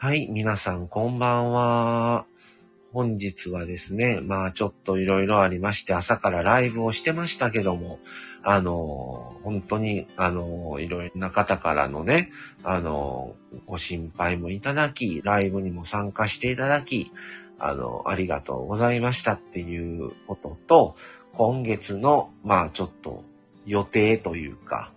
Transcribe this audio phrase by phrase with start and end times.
[0.00, 2.24] はい、皆さんこんばんは。
[2.92, 7.98] 本日はですね、まあちょっといろいろありまして朝からライブをしてましたけども、
[8.44, 12.30] あの、本当に、あの、いろいろな方からのね、
[12.62, 13.34] あの、
[13.66, 17.10] ご心配もいただき、ライブにも参加していただき、
[17.58, 20.94] あの、ありがとうございましたっていうことと、
[21.32, 23.24] 今月の、まあちょっと
[23.66, 24.92] 予定というか、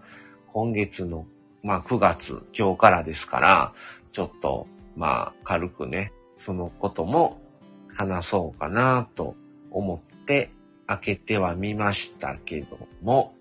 [0.46, 1.26] 今月の、
[1.64, 3.74] まあ9月、今日からですから、
[4.12, 7.42] ちょっとまあ、軽くね、そのことも
[7.94, 9.36] 話そうかなと
[9.72, 10.52] 思って
[10.88, 13.34] 開けてはみましたけども、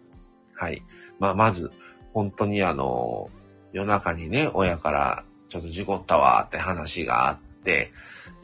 [0.55, 0.83] はい。
[1.19, 1.71] まあ、まず、
[2.13, 3.31] 本当にあの、
[3.73, 7.93] 夜中にね、親からちょっと事故ったわって話があって、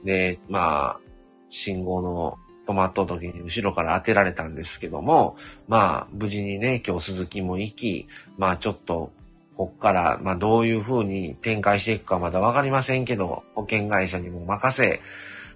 [0.05, 1.00] で、まあ、
[1.48, 5.36] 信号の止まった時に後ろから当てられたんですけども、
[5.69, 9.12] まあ、無事にね、今日鈴木も行き、まあちょっと
[9.56, 15.00] こっから、まあ、どういう風に展開していくかまだわかりませんけど、保険会社にも任せ、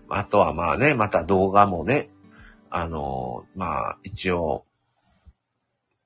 [0.09, 2.09] あとはまあね、また動画もね、
[2.71, 4.65] あの、まあ、一応、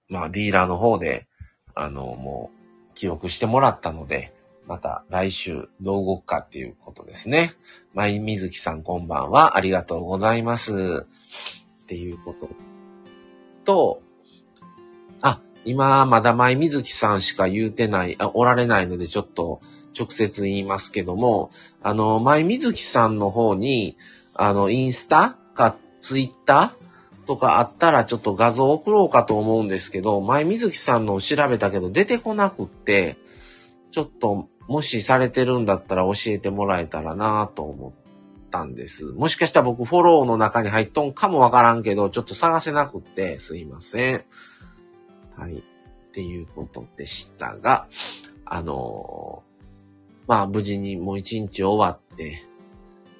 [0.08, 1.26] まあ、ディーラーの方で、
[1.74, 4.34] あの、もう、記録してもらったので、
[4.66, 7.52] また来週どう動くかっていうことですね。
[7.92, 9.56] まいみずきさんこんばんは。
[9.56, 11.06] ありがとうございます。
[11.82, 12.48] っていうこと
[13.64, 14.02] と、
[15.64, 19.60] 今、まだ前水木さんしか言うてない、あ、おられないのでちょっと
[19.98, 21.50] 直接言いますけども、
[21.82, 23.96] あの、前水木さんの方に、
[24.34, 33.16] あの、インスタかツイッターとかあったらちょっと画像送ろうかと思うんですけど、前水木さんのを調べたけど出てこなくって、
[33.90, 37.92] ちょっともしされてるんだったら教えてもらえたらなと思っ
[38.50, 39.06] たんです。
[39.12, 44.24] もしかしたら僕フォローの中に入っとんかもわからんけど、ちょっと探せなくってすいません。
[45.36, 45.58] はい。
[45.58, 45.62] っ
[46.12, 47.88] ていうことでしたが、
[48.44, 52.44] あのー、まあ無事にもう一日終わって、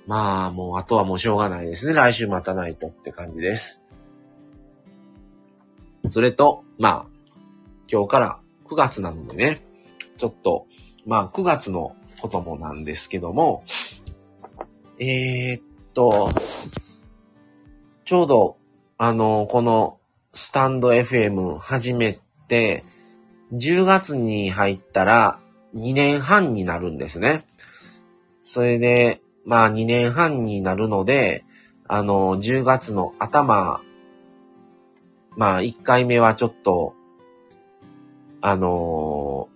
[0.06, 1.92] まあもうあとはもうしょうがないですね。
[1.92, 3.83] 来週待たないとって感じです。
[6.08, 7.06] それと、まあ、
[7.90, 9.64] 今日から9月なのでね、
[10.18, 10.66] ちょっと、
[11.06, 13.64] まあ9月のこともなんですけども、
[14.98, 15.62] えー、っ
[15.94, 16.30] と、
[18.05, 18.56] ちょうど、
[18.98, 19.98] あの、この
[20.36, 22.18] スタンド FM 始め
[22.48, 22.84] て、
[23.52, 25.39] 10月に入ったら
[25.77, 27.45] 2年半になるんですね。
[28.42, 31.45] それで、まあ2年半になるので、
[31.86, 33.80] あの、10月の頭、
[35.36, 36.95] まあ1回目はちょっと、
[38.40, 39.48] あの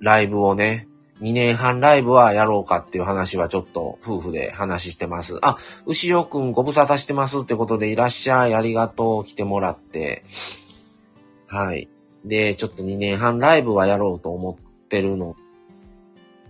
[0.00, 0.88] ライブをね、
[1.20, 5.38] 2年半ライブはやろうかっていう話はちょっと夫婦で話してます。
[5.42, 8.54] あ、牛尾くんご無沙汰してますってことでいらっしゃい。
[8.54, 9.24] ありがとう。
[9.24, 10.24] 来てもらって。
[11.46, 11.88] はい。
[12.24, 15.36] で、ちょっと2年半ライブはやろうと思ってるの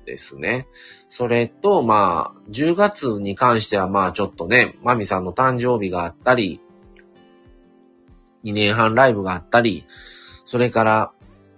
[0.06, 0.66] ですね。
[1.08, 6.60] それと、まあ、10月に関してはまあちょっとね、マミさんの誕生日があったり、
[8.44, 9.86] 2年半ライブがあったり、
[10.44, 11.12] それから、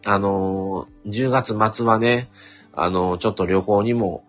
[0.05, 2.28] あのー、10月末はね、
[2.76, 4.25] あの、ちょっと旅行にも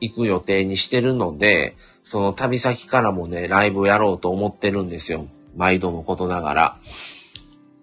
[0.00, 5.26] 行く予定にしてるので、その旅先からもね、ライブやろうと思ってるんですよ。
[5.56, 6.78] 毎度のことながら。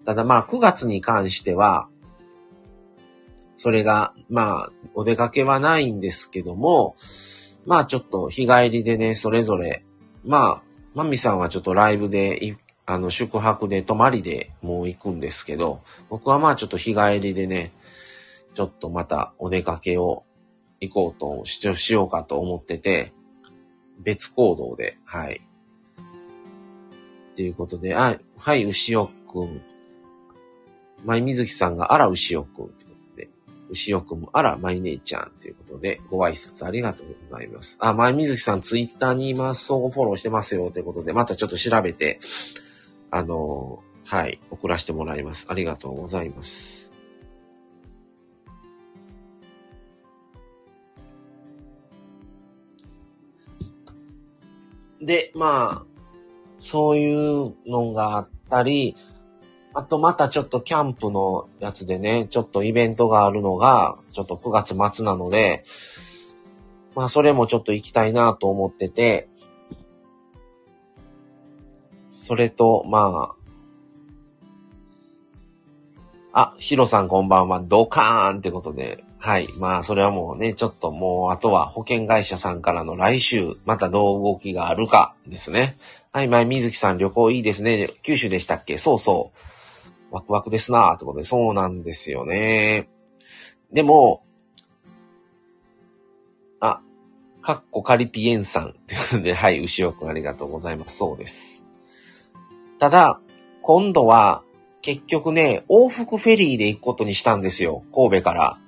[0.06, 1.88] ただまあ9月に関しては、
[3.56, 6.96] それが、まあ、お出かけはないんですけども、
[7.66, 9.84] まあちょっと日帰りでね、それぞれ、
[10.24, 10.62] まあ、
[10.94, 12.56] マミさんはちょっとライブで、
[12.86, 17.72] あの、宿泊で泊まりでもう行くんですけど、僕はまあちょっと日帰りでね、
[18.56, 20.24] ちょっとまたお出かけを
[20.80, 23.12] 行こうと主張しようかと思ってて、
[23.98, 25.42] 別行動で、はい。
[27.32, 29.60] っていうことで、あ、はい、牛尾くん。
[31.04, 33.28] 舞水木さんが、あら、牛尾くんってことで、
[33.68, 37.76] 牛尾くんも、あら、舞姉ちゃんっていうことで、ご挨拶ありがとうございます。
[37.82, 42.20] あ、舞水木さん、ツイッターに今、相互フォローしてますよってことで、またちょっと調べて、
[43.10, 45.46] あのはい、送らせてもらいます。
[45.50, 46.85] ありがとうございます。
[55.06, 55.86] で、まあ、
[56.58, 58.96] そういうのがあったり、
[59.72, 65.64] あとまたちょっとキャンプのやつでね、ちょっとイベントがあるのが、ちょっと9月末なので、
[66.96, 69.28] まあそれもちょっと行きたいなと思ってて、
[72.06, 73.36] それと、ま
[76.32, 79.48] あ、あ、ヒロさんこんばんは、ドカーンってことで、はい。
[79.58, 85.76] まあ、それはもうね、ちょっともう、あとは保険会社さんからの来週、またどう動きがあるかですね。
[86.12, 87.90] はい、前、水木さん旅行いいですね。
[88.04, 88.78] 九州でしたっけ？
[88.78, 89.32] そうそ
[90.12, 90.14] う。
[90.14, 92.88] ワクワクですなーってことで、そうなんですよね。
[93.72, 94.22] でも、
[96.60, 96.80] あ、
[97.42, 100.98] かっこカリピエンさんっていうので、 はい、牛尾くんありがとうございます。
[100.98, 101.64] そうです。
[102.78, 103.20] ただ、
[103.62, 104.44] 今度は、
[104.82, 107.82] 結局ね、往復フェリーで行くことにしたんですよ。
[107.92, 108.60] 神戸から。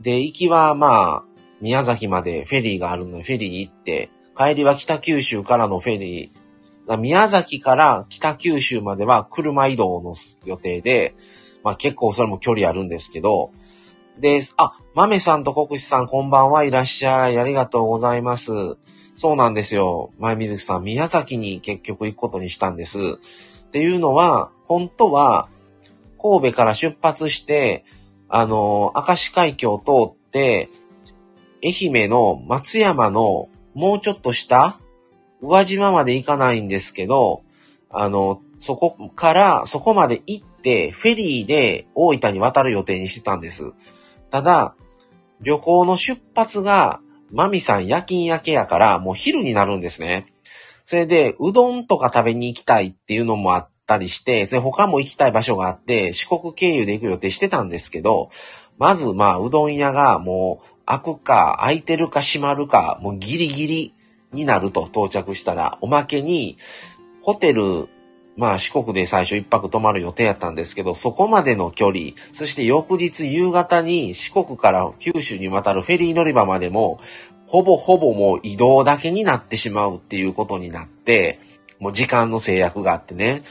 [0.00, 1.24] で、行きはまあ、
[1.60, 10.14] 宮崎までフェリーがあるので、フェリー行って、帰りは北九州からのフェリー、宮崎から北九州までは車移動の
[10.44, 11.14] 予定で、
[11.62, 13.52] まあ結構それも距離あるんですけど、
[14.18, 17.38] で、あ、豆さんと国士さんこんばんはいらっしゃい。
[17.38, 18.52] ありがとうございます。
[19.16, 20.12] そうなんですよ。
[20.18, 22.98] 前水木さん、宮崎に結局行くことにしたんです。
[23.66, 25.48] っていうのは、本当は、
[26.20, 27.84] 神戸から出発して、
[28.36, 30.68] あの、明石海峡を通って、
[31.62, 34.80] 愛媛の松山のもうちょっと下、
[35.40, 37.44] 宇和島まで行かないんですけど、
[37.90, 43.72] あの、そこから、そこまで行って、フェリーで大分に渡る予定にしてたんです。
[44.32, 44.74] ただ、
[45.40, 50.26] 旅行の出発が、マミさん夜勤明けやから、もう昼になるんですね。
[50.84, 58.30] それで、うどんとか食べに行きたいっていうのもあってたりして、で、他も行きたい場所があって、四国経由で行く予定してたんですけど、
[58.78, 63.94] まず、まあ、うどん屋がもう、開くか、開いてるか閉まるか、もうギリギリ
[64.32, 66.58] になると到着したら、おまけに、
[67.22, 67.88] ホテル、
[68.36, 77.00] まあ四国で最初一泊泊まる予定やったんですけど、そこまでの距離、そして翌日夕方に四国から九州に渡るフェリー乗り場までも、
[77.46, 81.38] ほぼほぼもう移動だけになってしまうっていうことになって、
[81.84, 83.42] もう時間の制約があってね、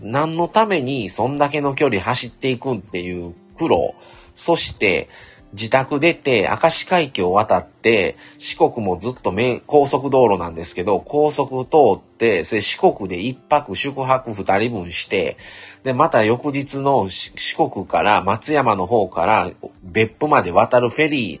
[0.00, 3.96] 何のためにそんだけの距離走っていくんっていう苦労、
[4.36, 5.08] そして
[5.54, 9.34] 自宅出て明石海峡を渡って四国もずっと
[9.66, 15.36] 高速道路なんですけど、高速通って、四国で一泊宿泊二人分して、
[15.82, 19.50] で、また翌日の四国から松山の方から
[19.82, 21.40] 別府まで渡るフェリー、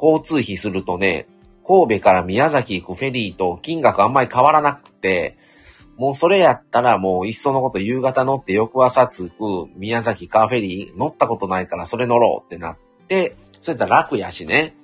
[0.00, 1.26] 交通費するとね、
[1.66, 5.41] 神戸から宮崎行くフェリーと金額あんまり変わらなくて、
[5.96, 12.76] もうそれやったらもういっそのこと夕方乗って翌朝着く宮崎カーフェリー乗ったことないからそれ乗ろうってなっ
[13.08, 14.74] て、それやったら楽やしね。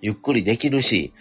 [0.00, 1.12] ゆっくりできるし、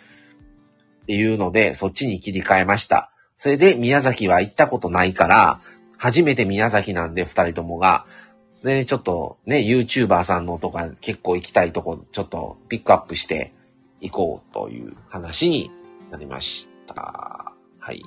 [1.03, 3.12] っていうので、そっちに切り替えました。
[3.35, 5.59] それで宮崎は行ったことないから、
[5.97, 8.06] 初めて宮崎なんで二人ともが、
[8.51, 13.53] それでちょっとね、YouTuber さんのとか結構行きたいとこ、ちょっとピックアップして
[14.01, 15.71] 行こうという話に
[16.12, 17.53] なりました。
[17.80, 18.03] はい。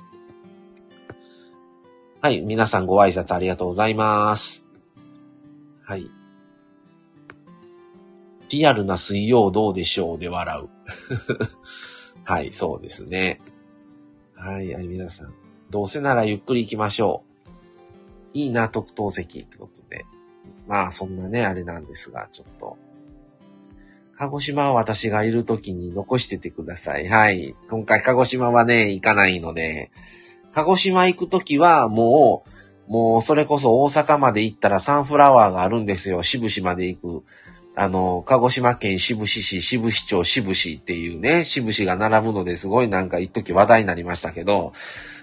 [2.23, 4.67] はい、皆さんご挨拶ありがとうございます。
[5.83, 6.11] はい。
[8.49, 10.69] リアルな水曜どうでしょうで笑う。
[12.23, 13.41] はい、そうですね。
[14.35, 15.33] はい、はい、皆さん。
[15.71, 18.37] どうせならゆっくり行きましょう。
[18.37, 20.05] いいな、特等席ってことで。
[20.67, 22.77] まあ、そんなね、あれなんですが、ちょっと。
[24.13, 27.07] 鹿児島は私がいる時に残しててください。
[27.07, 27.55] はい。
[27.67, 29.89] 今回鹿児島はね、行かないので、
[30.53, 32.43] 鹿児島行く時はも
[32.87, 36.21] う、もうそれこそ大阪まで行ったらサンフラワーがあるんですよ。
[36.23, 37.23] 渋市まで行く。
[37.73, 44.73] あの、鹿児島県渋市市、渋市町渋市っていうね、渋市が並ぶのですごいなんか一時話題になりましたけど、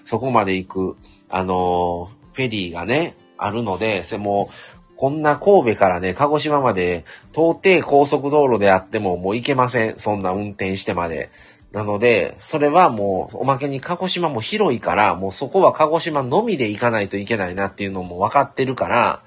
[0.05, 0.97] そこまで行く、
[1.29, 4.49] あの、フェリーがね、あるので、それも、
[4.97, 9.99] こんな神戸からね、鹿児島まで、到底高速道路であってももう行けません。
[9.99, 11.31] そんな運転してまで。
[11.72, 19.22] なので、それはもう、おまけに鹿児島も広いから、もうそこは鹿児島のみで行かないといけないなっていうのも分かってるから、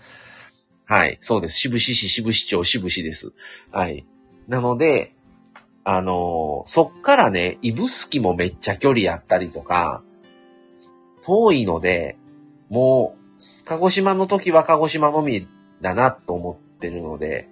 [0.85, 1.59] はい、そうです。
[1.59, 3.31] 渋市市、渋市町、渋市です。
[3.71, 4.05] はい。
[4.47, 5.13] なので、
[5.83, 10.03] あのー、そっからね、指宿もめっちゃ距離やったりとか、
[11.23, 12.17] 遠いので、
[12.69, 15.47] もう、鹿児島の時は鹿児島のみ
[15.81, 17.47] だなと思ってるので、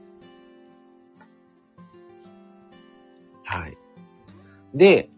[3.43, 3.77] はい。
[4.73, 5.09] で、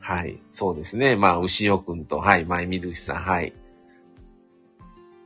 [0.00, 1.16] はい、そうですね。
[1.16, 3.52] まあ、牛尾くんと、はい、前水木さん、はい。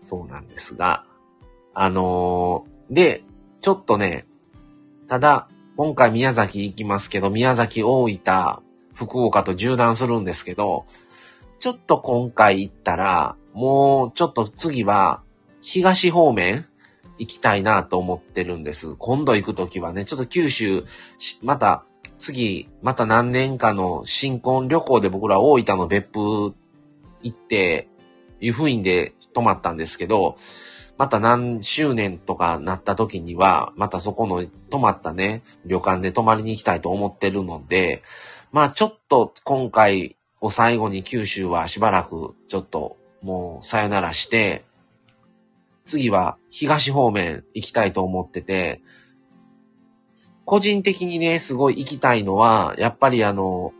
[0.00, 1.04] そうなんですが、
[1.74, 3.24] あのー、で、
[3.60, 4.26] ちょっとね、
[5.08, 8.62] ただ、今回宮崎行きますけど、宮崎、大分、
[8.94, 10.86] 福岡と縦断するんですけど、
[11.58, 15.22] ちょっと今回行ったら、もうちょっと次は
[15.60, 16.66] 東方面
[17.18, 18.94] 行きたいなと思ってるんです。
[18.96, 20.84] 今度行くときはね、ちょっと九州、
[21.42, 21.84] また
[22.18, 26.54] 次、また何年かの新婚旅行で僕ら大分の別府
[27.22, 27.88] 行って、
[28.40, 30.36] 湯布院で泊まったんですけど、
[30.98, 38.02] また何周年とかなった時には、またそこの泊まったね、旅館で泊まりに行きたいと思ってるので、
[38.50, 44.64] まあちょっと今回を最後に九州はしばらくちょっともうさよならして、
[45.84, 48.80] 次は東方面行きたいと思ってて、
[50.46, 53.74] 個人的にね、すごい行きたいのは、やっぱりあの、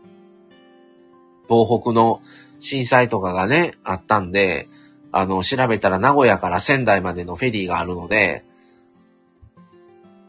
[1.49, 2.21] 東北の
[2.59, 4.67] 震災とかがね、あったんで、
[5.13, 8.45] あの、調べたら名古屋から仙台までのフェリーがあるので、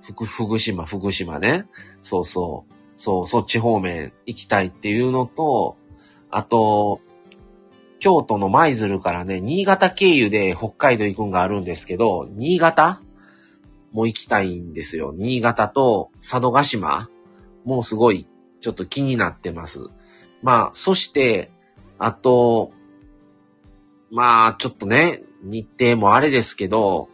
[0.00, 1.66] 福、福島、福島ね。
[2.00, 2.72] そうそう。
[2.94, 5.76] そう、そっち方面行きたいっていうのと、
[6.30, 7.00] あと、
[7.98, 13.02] 京都の舞鶴からね、新潟経由で北海道行くんがあるんですけど、新潟
[13.92, 15.12] も行きたいんですよ。
[15.14, 17.08] 新潟と佐渡島
[17.64, 18.26] もうすごい
[18.60, 19.90] ちょっと気になってます。
[20.42, 21.50] まあ、そして、
[21.98, 22.72] あと、
[24.10, 27.08] まあ、ちょっとね、日程もあれですけど、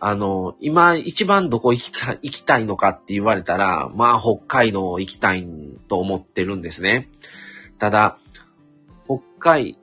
[0.00, 5.46] あの、今一番どこ行きか行きたいのかって言われたら、まあ、北海道行きたい
[5.88, 7.08] と思ってるんですね。
[7.78, 8.18] ただ、
[9.06, 9.78] 北海、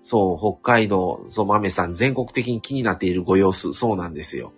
[0.00, 4.52] そう、北海道、そう、豆さん、全国的に気になっているご様子、そうなんですよ。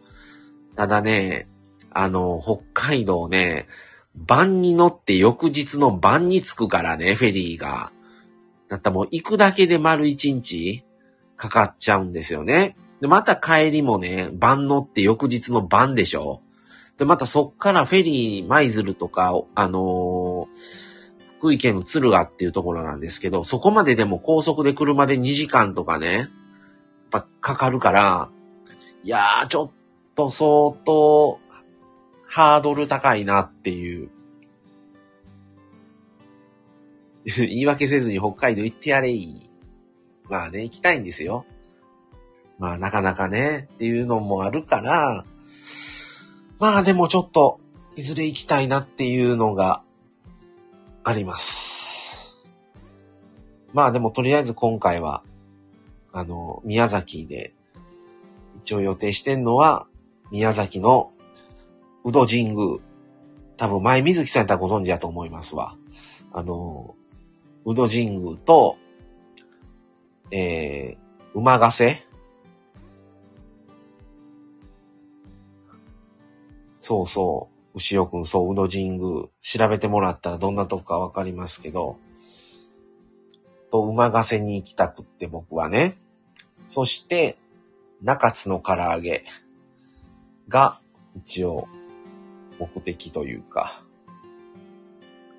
[0.77, 1.49] ただね、
[1.91, 3.67] あの、北海道ね、
[4.15, 7.93] 晩に乗って翌日の晩に着くからね、フェリーが。
[8.69, 10.85] だったらもう行くだけで丸一日
[11.37, 12.77] かかっちゃうんですよね。
[13.01, 16.43] で、また帰りもね、晩乗って翌日の晩でしょ
[16.99, 20.47] で、またそっからフェリー、舞鶴とか、あのー、
[21.39, 26.29] 福井県の敦賀っていうところなんですけど、そこまででも高速で車で2時間とかね、やっ
[27.11, 28.31] ぱかかるから、
[29.05, 29.76] いやー、ちょっ
[30.17, 31.39] と相当、
[32.27, 34.11] ハードル高いなっていう。
[37.37, 39.49] 言い訳せずに北海道行ってやれい。
[40.29, 41.45] まあね、行きたいんですよ。
[42.59, 45.25] まあなかなかね、っていうのもあるから、
[46.59, 47.61] まあでもちょっと、
[47.97, 49.83] いずれ行きたいなっていうのが
[51.05, 52.37] あります。
[53.73, 55.23] まあでもとりあえず今回は、
[56.13, 57.53] あの、宮崎で、
[58.59, 59.87] 一応予定してんのは、
[60.31, 61.13] 宮崎の
[62.05, 62.79] 宇戸神宮。
[63.57, 65.77] 多分前水木さんやったらご存知だと思いますわ。
[66.33, 66.95] あの、
[67.65, 68.77] 宇戸神宮と、
[70.31, 72.07] えー、馬ヶ瀬
[76.79, 77.57] そうそう。
[77.77, 79.25] 牛尾くん、そう、宇戸神宮。
[79.41, 81.99] 調べてもらったらどんなとこかわかりますけど、
[83.71, 85.99] と、馬ヶ瀬に行きたくって僕はね。
[86.67, 87.39] そして、
[88.03, 89.25] 中津の唐揚げ
[90.49, 90.81] が
[91.17, 91.69] 一応
[92.59, 93.83] 目的というか、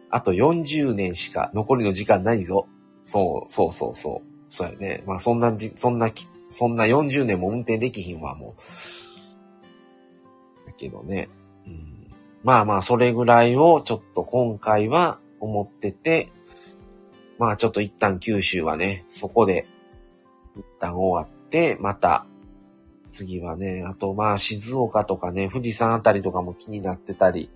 [0.10, 2.68] あと40年しか残りの時間ないぞ。
[3.02, 4.28] そう、そうそうそう。
[4.50, 5.04] そうやね。
[5.06, 6.10] まあそんなじ、そんな、
[6.50, 8.56] そんな40年も運転できひんわ、も
[10.66, 10.68] う。
[10.68, 11.30] だけどね。
[11.66, 16.32] うん、まあまあ、それぐらいをちょっと今回は思ってて、
[17.38, 19.68] まあちょっと一旦九州はね、そこで
[20.56, 22.26] 一旦終わって、また
[23.12, 27.50] 次はね、あとまあ静岡とかね、富士山あたりとかも気になってたり、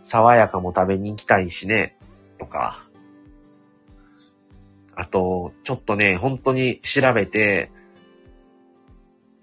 [0.00, 1.96] 爽やかも食べに行きたいしね、
[2.38, 2.86] とか。
[4.94, 7.70] あと、ちょっとね、本当に調べて、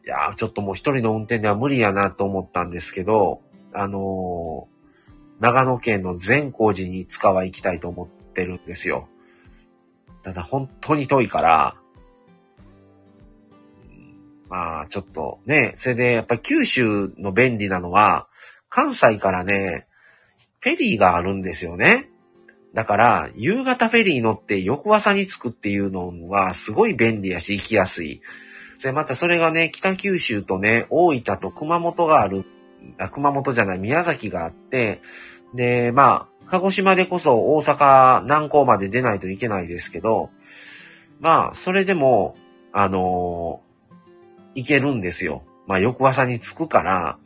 [0.05, 3.41] いやちょっともう一人の運転では無理やなと思ったんですけど、
[3.73, 9.09] あのー、長野県の善光寺にいつかは行きたいと思ってるんですよ。
[10.23, 11.75] ただ本当に遠いから、
[14.49, 18.27] まあ、ちょっとね、それでやっぱり九州の便利なのは、
[18.69, 19.87] 関西からね、
[20.59, 22.09] フェリーがあるんですよね。
[22.73, 28.21] だから、夕方フェリー乗って翌朝に着くっていうのはすごい便利やし行きやすい。
[28.83, 32.45] で、またそれがね、北九州とね、大分と熊本がある、
[32.97, 35.01] あ熊本じゃない、宮崎があって、
[35.55, 40.29] で、まあ、鹿児島でこそ大阪南港まで出ないといけないですけど、
[41.19, 42.35] まあ、それでも、
[42.73, 43.61] あの
[44.57, 45.43] 行けるんですよ。
[45.67, 47.19] まあ、翌朝に着くから、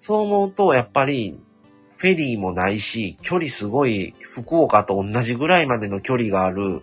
[0.00, 1.40] そう思うと、やっぱり、
[1.96, 6.82] フェリーもないし、距離すごい、福岡と同じぐらいまでの距離がある、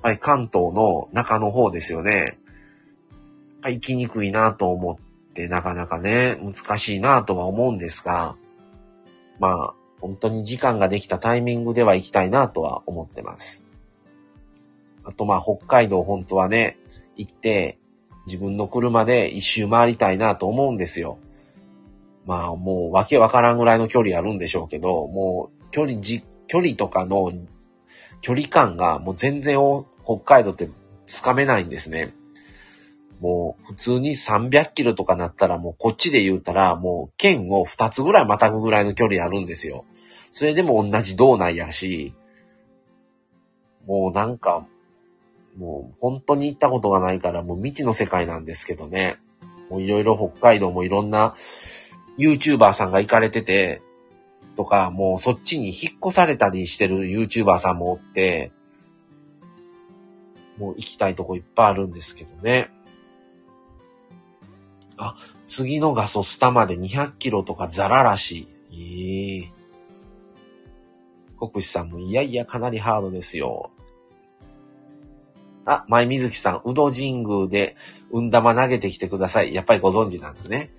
[0.00, 2.38] はい、関東の中の方ですよね。
[3.60, 8.36] はい行きにくいなと思って、なかなかね、難しいなとは思うんですが、
[9.40, 13.64] まあ、本当に時間ができたタイミングでは行きたいなとは思ってます。
[15.02, 16.78] あとまあ、北海道本当はね、
[17.16, 17.80] 行って、
[18.28, 21.18] 自分の車で一周回りたいなと思うんですよ。
[22.26, 27.32] まあもうわけわからんぐらいの距離あるんでしょうけど、もう距離じ、距離とかの
[28.20, 29.58] 距離感がもう全然
[30.04, 30.68] 北海道って
[31.06, 32.14] つかめないんですね。
[33.20, 39.86] もう普通に300キロとかなったらもうこっちで言うたらもう県を2つぐらいまたぐぐらいの距離あるんですよ。
[40.30, 42.14] それでも同じ道内やし、
[43.86, 44.66] もうなんか
[45.58, 49.18] もう本当に行ったことがないからもう未知の世界なんですけどね。
[49.70, 51.34] もういろいろ北海道もいろんな
[52.18, 53.82] YouTuber さんが行かれてて、
[54.56, 58.50] とか、もうそっちに引っ越されたりしてる YouTuber さんもおって、
[60.58, 62.70] もう行きたいとこいっぱいあるんですけどね。
[64.96, 65.14] あ、
[65.46, 68.72] 次のガソスタまで200キロとかザラらしい。
[68.72, 71.48] ええー。
[71.48, 73.70] 国士さんもいやいやかなりハードですよ。
[75.68, 77.76] あ、舞水木さん、うど神宮で
[78.10, 79.54] 運玉投げてきてください。
[79.54, 80.70] やっぱりご存知なんですね。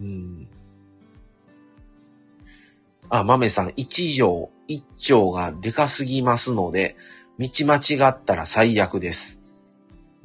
[0.00, 0.48] うん。
[3.08, 6.96] あ、豆さん、一条、一丁がでかすぎますので、
[7.38, 9.40] 道間違ったら最悪です。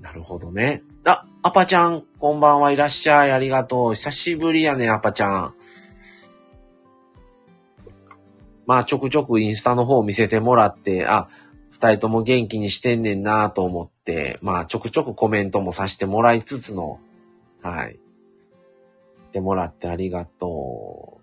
[0.02, 0.82] なるほどね。
[1.04, 3.32] あ、アパちゃん、こんばんはいらっしゃい。
[3.32, 3.94] ありがとう。
[3.94, 5.56] 久しぶりやね、アパちゃん。
[8.68, 11.28] まあ、ちょくちょくインスタの方を見せてもらって、あ、
[11.70, 17.00] 二人とも元気にしてんねんなと思って、まあ、ちょくちょくコメントもさせてもらいつつの、
[17.62, 18.00] はい。
[19.36, 21.20] てもらってありがと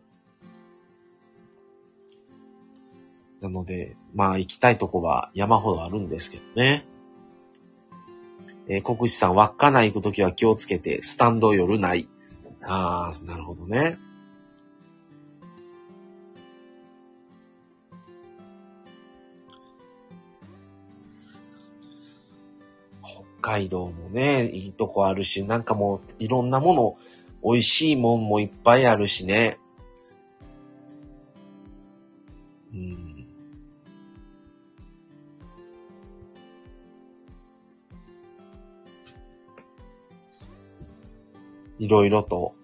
[3.40, 3.42] う。
[3.42, 6.86] なので、まあ行きたいとこは山ほどあるんですけどね。
[8.68, 12.06] えー、国士さん、稚内行くときは気をつけて、スタンド夜ない。
[12.62, 13.96] ああ、なるほどね。
[23.42, 26.96] 海道もね、いいとこあるし、なんかもういろんなもの
[27.44, 29.58] 美味しいもんもいっぱいあるしね。
[32.72, 33.26] うん。
[41.78, 42.54] いろいろと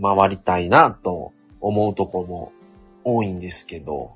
[0.00, 2.52] 回りたいなと思うとこも
[3.02, 4.14] 多いんですけど。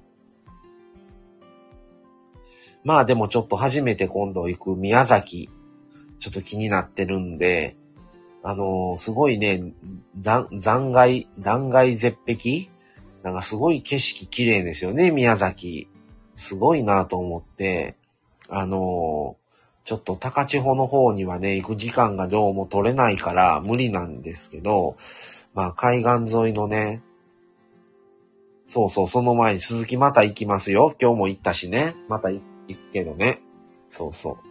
[2.84, 5.50] まあでもちょっと初めて今度行く宮崎、
[6.18, 7.76] ちょっと気になってるんで、
[8.42, 9.72] あのー、すごいね、
[10.20, 12.70] 残骸、断崖絶壁？
[13.22, 15.88] なんかすごい景色綺麗ですよね、宮崎。
[16.34, 17.96] すごいなと思って、
[18.48, 19.48] あのー、
[19.84, 24.96] ちょっと高千穂の方にはね、行く時間がどうも取れないから無理なんですけど、
[25.54, 27.02] まあ海岸沿いのね、
[28.66, 30.94] そうそう、その前に鈴木また行きますよ。
[31.00, 31.94] 今日も行ったしね。
[32.08, 33.40] また行くけどね。
[33.88, 34.47] そうそう。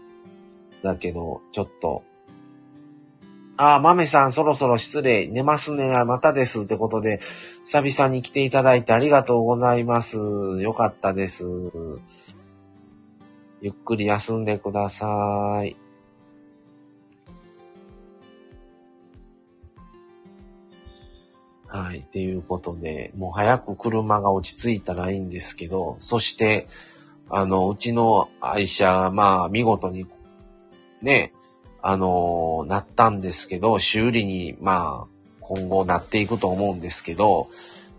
[0.84, 2.04] だけど、ちょっと、
[3.60, 5.28] ああ、豆さんそろそろ失礼。
[5.28, 6.04] 寝ますね。
[6.06, 6.66] またです。
[6.66, 7.20] ってことで、
[7.66, 10.18] 久々に来ていただいてありがとうございます。
[10.18, 11.44] よかったです。
[13.62, 15.76] ゆっくり休んでください。
[21.68, 22.00] はい。
[22.00, 26.68] っていうことで、もう早く車が落ち着いたらいいんですけど、そして、
[27.30, 30.06] あの、うちの愛車、まあ、見事に、
[31.02, 31.34] ね、
[31.82, 35.08] あのー、なったんですけど、修理に、まあ、
[35.42, 37.50] 今後なっていくと思うんですけど、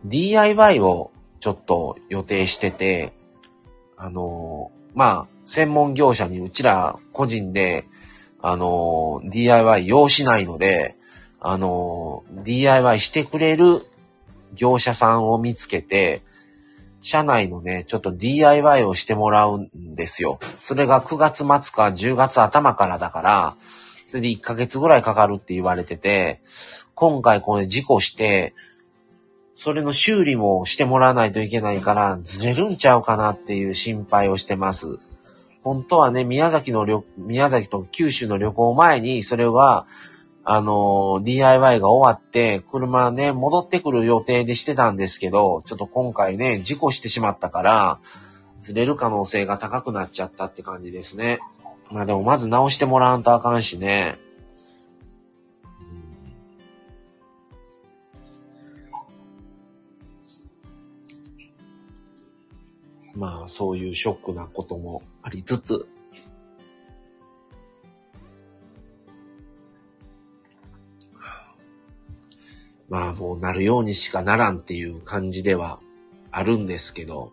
[0.05, 3.13] DIY をちょっと予定してて、
[3.97, 7.87] あのー、まあ、専門業者にうちら個人で、
[8.41, 10.97] あのー、DIY 用しないので、
[11.41, 13.83] あの DIY してくれる
[14.55, 16.23] 業者さんを見つけて、
[17.01, 20.39] 社内のね、ちょっと DIY をしてもらうんですよ。
[20.61, 23.57] それが9月末か10月頭からだから、
[24.07, 26.41] それで1ヶ月ぐらいかかるって言われてて、
[26.95, 28.55] 今回これ事故して、
[29.55, 34.99] それの修理もしてもらわないといけないから、ずれるんちゃうかなっていう心配をしてます。
[35.63, 39.87] 本当はね、宮崎の旅、宮崎と九州の旅行前に、それは、
[40.51, 48.01] あの、DIY が終わって、車ね、戻ってくる予定でしてたんですけど、ちょっと今回ね、事故してしまったから、
[48.57, 51.39] ずれる可能性が高くなっちゃったって感じですね。
[51.91, 54.19] まあでもまず直してもらわんとあかんしね。
[63.15, 65.87] まあそういうショックなこともありつつ、
[72.89, 75.81] まあもうなるようにしかならんっていう感じでは
[76.31, 77.33] あるんですけど、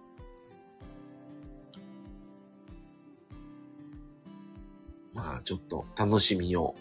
[5.13, 6.75] まあちょっと楽しみを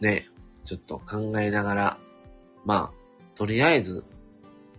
[0.00, 0.26] ね、
[0.64, 1.98] ちょっと考えながら、
[2.64, 2.92] まあ、
[3.34, 4.04] とりあえず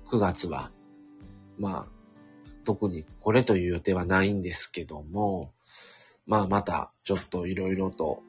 [0.07, 0.71] 9月は、
[1.57, 1.95] まあ、
[2.63, 5.51] 特にこれという予定はないんですけども、
[6.25, 8.23] まあまたちょっといろいろと、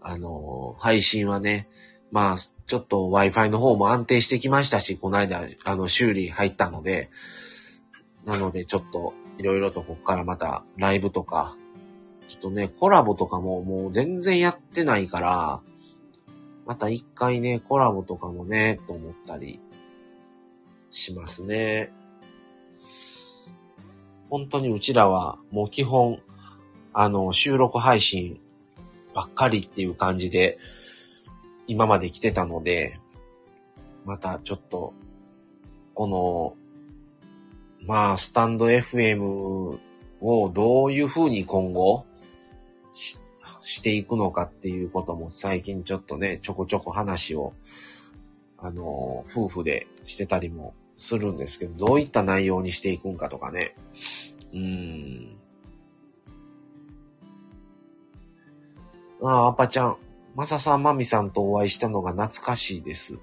[0.00, 1.68] あのー、配信はね、
[2.16, 7.10] まあ、ちょっと Wi-Fi の方も安定してきましたし、この間、あの、修理入ったので、
[8.24, 11.58] なので、ちょっと、いろいろとこっからまた、ライブとか、
[12.26, 15.60] ちょっとね、コラボとかももう全然やってないから、
[16.64, 19.60] また一回ね、コラボとかもね、と思ったり
[20.90, 21.92] しますね。
[24.30, 26.22] 本当にうちらはもう基本、
[26.94, 28.40] あの、収録配信
[29.12, 30.56] ばっかりっていう感じで、
[31.66, 32.98] 今まで来てたので、
[34.04, 34.94] またちょっと、
[35.94, 36.56] この、
[37.86, 39.78] まあ、スタンド FM
[40.20, 42.04] をどういうふうに今後
[42.92, 43.20] し
[43.60, 47.52] していくのかっていうことも最近ちょっとね、ちょこちょこ話を、
[48.58, 53.74] あの、夫婦でしてたりもするんですけど、どういった内容にしていくんかとかね。
[54.54, 55.36] うん。
[59.22, 59.96] ああ、アパちゃん。
[60.36, 63.18] マサさん、マミさんとお会いしたのが懐かしいです。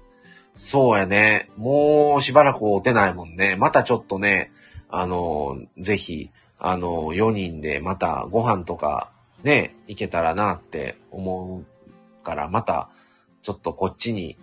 [0.52, 1.48] そうやね。
[1.56, 3.54] もうしばらく会うてないもんね。
[3.54, 4.50] またちょっとね、
[4.88, 9.12] あの、ぜひ、あの、4人でまたご飯とか
[9.44, 11.64] ね、行けたらなって思
[12.20, 12.90] うから、また
[13.42, 14.36] ちょっとこっちに、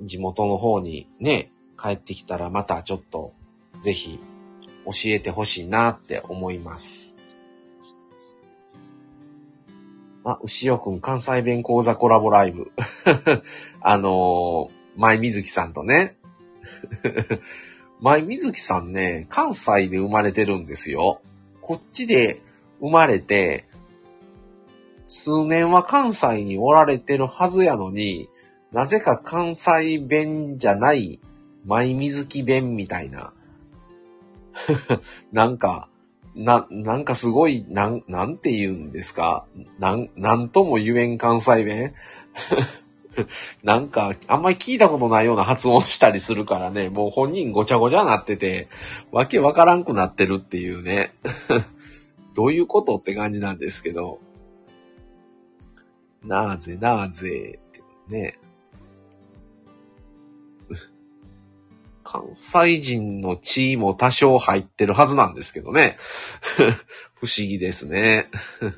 [0.00, 3.32] 地元の方にね、帰ってきたらまたちょっと
[3.82, 4.20] ぜひ
[4.84, 7.09] 教えてほしいなって思います。
[10.24, 12.72] あ、牛尾くん、関西弁講座コラボライブ。
[13.80, 16.16] あのー、舞水木さんとね。
[18.00, 21.20] 舞水木さんね、関西で生まれてるんですよ。
[21.60, 22.42] こっちで
[22.80, 23.66] 生まれて、
[25.06, 28.28] 数年は関西におられてるはずやのに、
[28.72, 31.20] なぜか関西弁じゃない
[31.64, 33.32] 舞水木弁みたいな。
[35.32, 35.88] なんか、
[36.34, 39.46] な、なんかすごい、なん、なんて言うんですか？
[39.78, 41.94] なん、なんとも言えん関西弁？
[43.64, 48.68] なんか、あんまり聞いたことないような発音したりするからね、もう本人ごちゃごちゃなってて、
[49.10, 51.12] わけわからんくなってるっていうね。
[52.34, 54.20] どういうことって感じなんですけど。
[56.22, 58.38] なぜなぜってね。
[62.12, 65.96] 関西人の地位も多少入ってるはずなんですけどね。
[67.14, 68.28] 不思議ですね。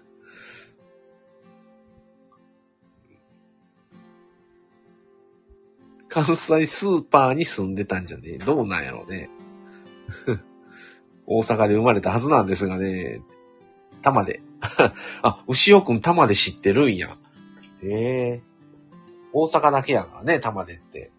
[6.11, 8.39] 関西スーパーに住んでたんじゃねえ。
[8.39, 9.31] どうなんやろうね。
[11.25, 13.23] 大阪で生まれたはずなんですがね。
[14.03, 14.43] 玉で。
[15.23, 17.09] あ、牛尾くん玉で知ってるんや。
[17.83, 18.53] ええ
[19.33, 21.12] 大阪だけやからね、玉でって。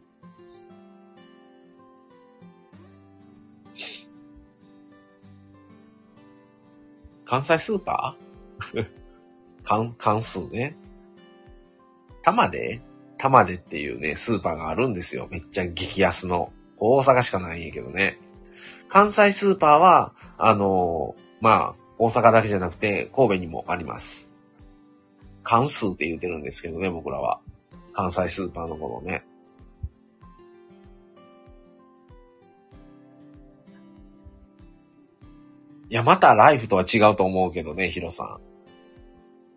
[7.33, 8.87] 関西スーパー？
[9.65, 10.77] 関、関数ね。
[12.21, 12.79] 玉で？
[13.17, 15.27] 玉でっていうね、スーパーがあるんですよ。
[15.31, 16.53] めっちゃ激安の。
[16.77, 18.19] 大阪しかないんやけどね。
[18.87, 24.31] 関西スーパーは、あのー、まあ、大阪だけじゃなくて、神戸にもあります。
[25.41, 27.39] 関数って言うてるんですけどね、僕らは。
[27.93, 29.25] 関西スーパーのものね。
[35.89, 38.39] いや、またライフとは違うと思うけどね、ヒロさ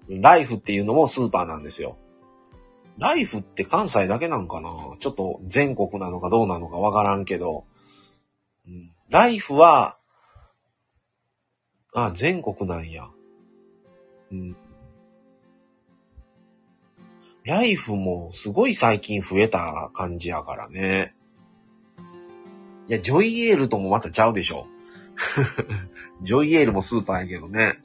[0.09, 0.21] ん。
[0.21, 1.97] ライフっていうのもスーパーなんですよ。
[2.99, 4.71] ライフって関西だけなんかな？
[5.01, 7.65] ちょっと全国なのかどうなのかわからんけど。
[9.09, 9.99] ライフは、
[11.95, 13.09] あ、全国なんや。
[14.33, 14.57] うん。
[17.45, 21.15] ライフもすごい最近増えた感じやからね。
[22.89, 24.67] いや、ジョイエールともまたちゃうでしょ。
[26.23, 27.79] ジョイエールもスーパーやけどね。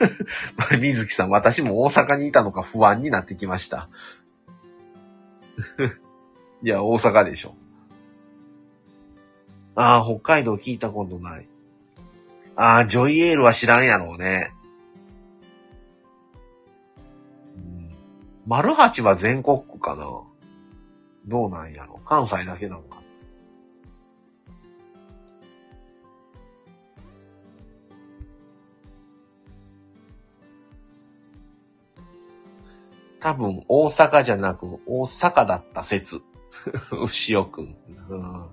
[0.80, 3.88] 水木さん、私も大阪にいたのか不安になってきました。
[6.62, 7.54] いや、大阪でしょ。
[9.74, 11.48] ああ、北海道聞いたことない。
[12.56, 14.52] ああ、ジョイエールは知らんやろうね。
[18.46, 20.22] 丸八は全国区かな
[21.26, 22.95] どうなんやろ関西だけなのか
[33.26, 36.22] 多分大阪じゃなく大阪だった説。
[37.02, 37.76] 牛尾くん。
[38.08, 38.50] うん。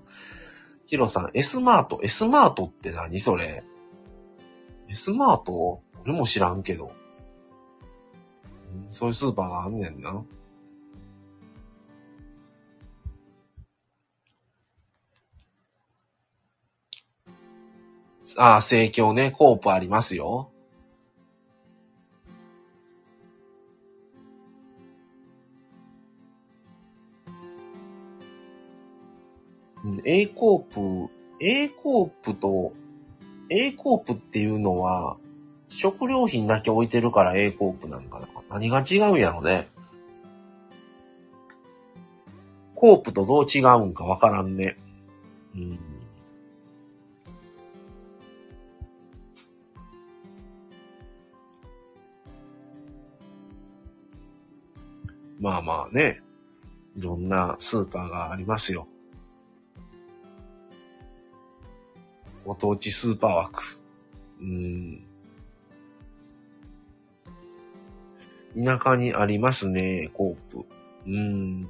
[0.88, 3.64] ヒロさん、S マート、S マートって何それ
[4.90, 5.84] ?S マート？
[6.02, 6.92] 俺も知らんけど。
[8.88, 10.26] そういうスーパーがあんねんな。
[18.38, 20.50] ああ、盛況ね、コープありますよ。
[30.06, 32.74] A コープ、A コープと、
[33.50, 35.18] A コープっていうのは、
[35.68, 39.68] 食料品だけ置いてるから A コープなんかな何が違うんやろね。
[42.76, 44.78] コープとどう違うんかわからんね。
[45.56, 45.80] うん。
[55.40, 56.22] まあまあね。
[56.96, 58.88] いろんなスーパーがありますよ。
[62.46, 63.64] ご当地スーパー枠。
[64.42, 65.04] うん。
[68.56, 70.66] 田舎にありますね、コープ。
[71.08, 71.70] うん。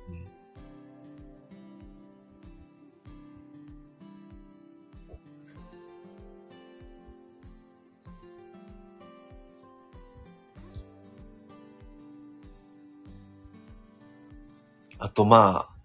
[14.99, 15.75] あとまあ、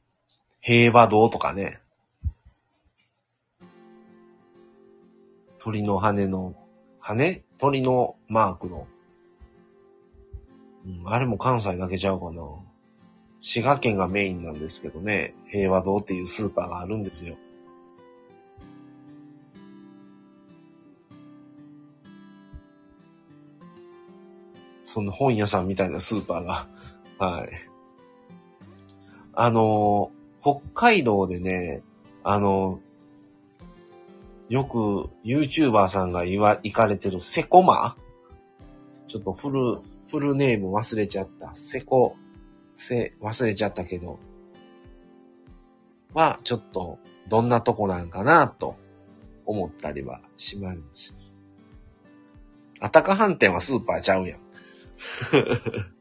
[0.61, 1.81] 平和堂とかね。
[5.68, 6.54] 鳥の羽の、
[6.98, 7.44] 羽？
[7.59, 8.87] 鳥のマークの。
[10.87, 12.42] うん、あれも関西だけちゃうかな。
[13.40, 17.37] 滋賀県がメインなんですけどね、平和堂っていうスーパーがあるんですよ。
[24.83, 26.66] そんな本屋さんみたいなスーパーが、
[27.20, 27.50] はい。
[29.35, 31.83] あの、北海道でね、
[32.24, 32.81] あの、
[34.48, 37.96] よく YouTuber さんが言わ、行かれてるセコマ？
[39.06, 41.54] ちょっとフル、フルネーム忘れちゃった。
[41.54, 42.16] セコ、
[42.74, 44.18] せ、忘れちゃったけど、
[46.14, 48.76] は、ちょっと、どんなとこなんかな、と
[49.44, 51.16] 思ったりはします。
[52.80, 54.40] あたか飯店はスーパーちゃうやん。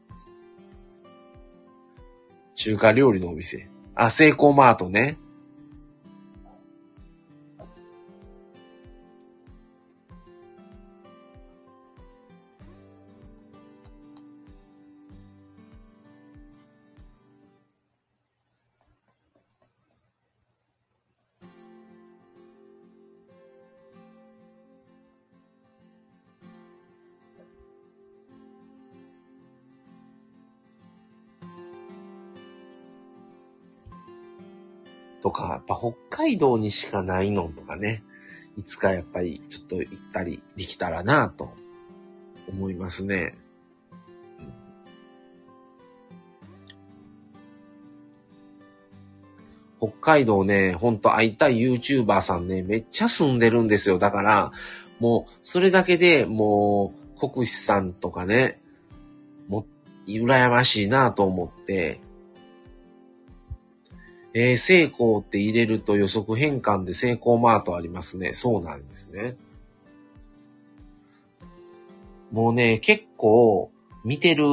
[2.54, 3.68] 中華料理のお店。
[3.94, 5.18] あ、セイコーマートね。
[35.28, 38.02] とか、やっぱ北海道にしかないのとかね、
[38.56, 41.52] いつかやっぱりちょっと行ったりできたらなと
[42.48, 43.36] 思いますね。
[49.78, 53.98] 北海道ね、ほんと会いたい YouTuber さんね、めっちゃ住んでるんですよ。
[53.98, 54.52] だから、
[54.98, 58.60] もう、それだけでもう、国士さんとかね、
[59.46, 59.66] も
[60.06, 62.00] う、羨ましいなと思って、
[64.34, 68.34] えー、成功って入れると予測変換で成功マートありますね。
[68.34, 69.36] そうなんですね。
[72.30, 73.70] もうね、結構
[74.04, 74.44] 見てる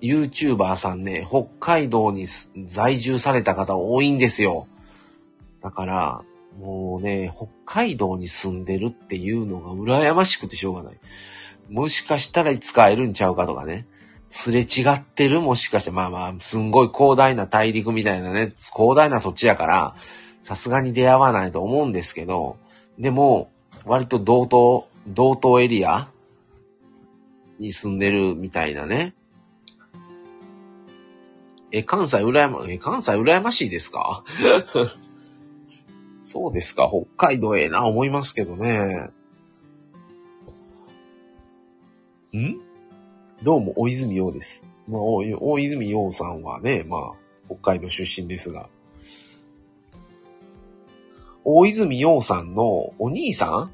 [0.00, 2.26] YouTuber さんね、北海道に
[2.66, 4.66] 在住された方多いんですよ。
[5.62, 6.24] だから、
[6.58, 11.00] もうね、北海道に住んでるっていうのが羨ましくてしょうがない。
[11.68, 13.86] もしかしたらいつか会えるんちゃうかとかね。
[14.32, 19.96] すれ違ってるもしかして、まあまあ、すんごい広大な大陸みたいなね、広大な土地やから、
[20.42, 22.56] さすがに出会わないと思うんですけど、
[22.96, 23.50] でも、
[23.84, 26.08] 割と道東、道東エリア
[27.58, 29.14] に住んでるみたいなね。
[31.72, 34.22] え、関西羨ま、え、関西羨ましいですか？
[36.22, 39.10] そうですか北海道ええな思いますけどね。
[42.32, 42.69] ん？
[43.42, 44.66] どうも、大泉洋です。
[44.86, 47.12] まあ、大泉洋さんはね、まあ、
[47.46, 48.68] 北海道出身ですが、
[51.42, 53.70] 大泉洋さんのお兄さ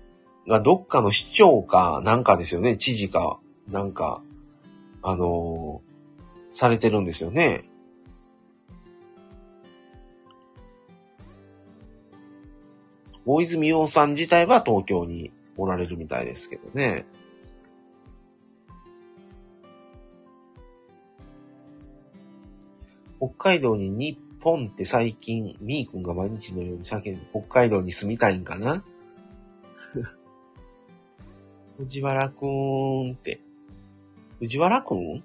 [0.46, 4.22] んがどっかの市長かなんかですよね、知事か、なんか、
[5.02, 7.68] あのー、されてるんですよね。
[13.24, 17.04] 大泉洋さん自体は東京におられるみたいですけどね。
[23.18, 28.84] 北海道に日本って最近、みーくんが毎日のように叫んで、北海道に住みたいんかな？
[31.78, 33.40] 藤原くーんって。
[34.38, 35.24] 藤原くん？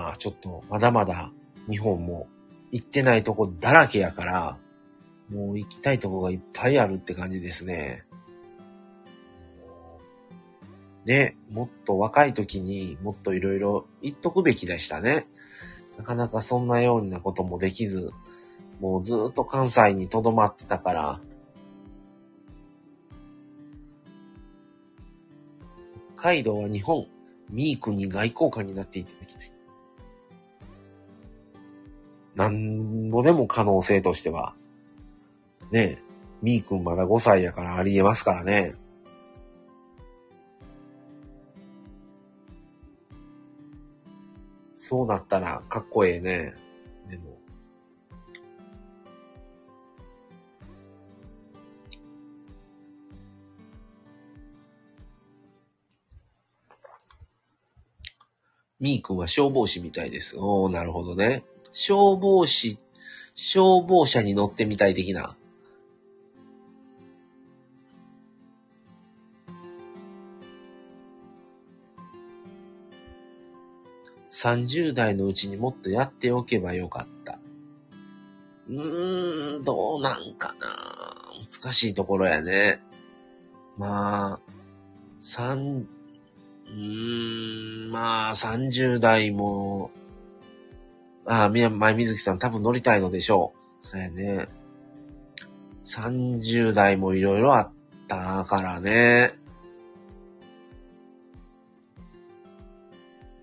[0.00, 1.30] まあちょっとまだまだ
[1.68, 2.26] 日本も
[2.72, 4.58] 行ってないとこだらけやから、
[5.28, 8.04] もう行きたいとこがいっぱいあるって感じですね。
[11.04, 15.26] ね、もっと若い時にもっといろいろ言っとくべきでしたね。
[15.98, 18.10] なかなかそんなようなこともできず、
[18.80, 21.20] もうずっと関西に留まってたから、
[26.16, 27.06] 北海道は日本、
[27.50, 29.49] ミークに外交官になっていただきたい。
[32.40, 34.54] なんぼでも可能性としては、
[35.70, 35.98] ねえ、
[36.40, 38.76] ミー君まだ5歳やからありえますからね。
[44.72, 46.54] そうなったらかっこええね。
[47.10, 47.36] でも。
[58.78, 60.38] みーくんは消防士みたいです。
[60.38, 61.44] おー、なるほどね。
[61.72, 62.78] 消防士、
[63.34, 65.36] 消防車に乗ってみたい的な。
[74.30, 77.40] 30代のうちにもっとやっておけばよかった。
[78.68, 80.66] うーん、どうなんかな。
[81.40, 82.78] 難しいところやね。
[83.76, 84.40] まあ、
[85.18, 85.88] 三、
[86.66, 89.90] うーん、まあ、30代も、
[91.30, 93.76] ああ、みや、前水木さん多分乗りたいのでしょう。
[93.78, 94.48] そうやね。
[95.84, 97.72] 30代もいろいろあっ
[98.08, 99.38] たからね。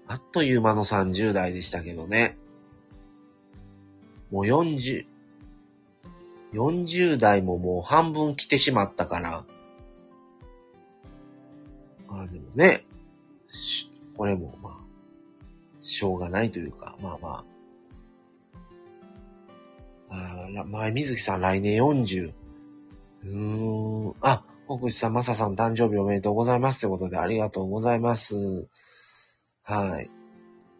[0.06, 2.38] あっという間の30代でしたけどね。
[4.32, 5.06] もう40、
[6.52, 9.46] 40代ももう半分来てしまったから。
[12.10, 12.86] まあでもね、
[14.18, 14.80] これもまあ、
[15.80, 17.57] しょうがないというか、まあまあ。
[20.10, 22.34] あ前水木さん来年40。
[23.24, 24.14] うーん。
[24.22, 28.68] あ、国士さん、まささん誕生日おめでとうございますってことでありがとうございます。
[29.64, 30.10] はい。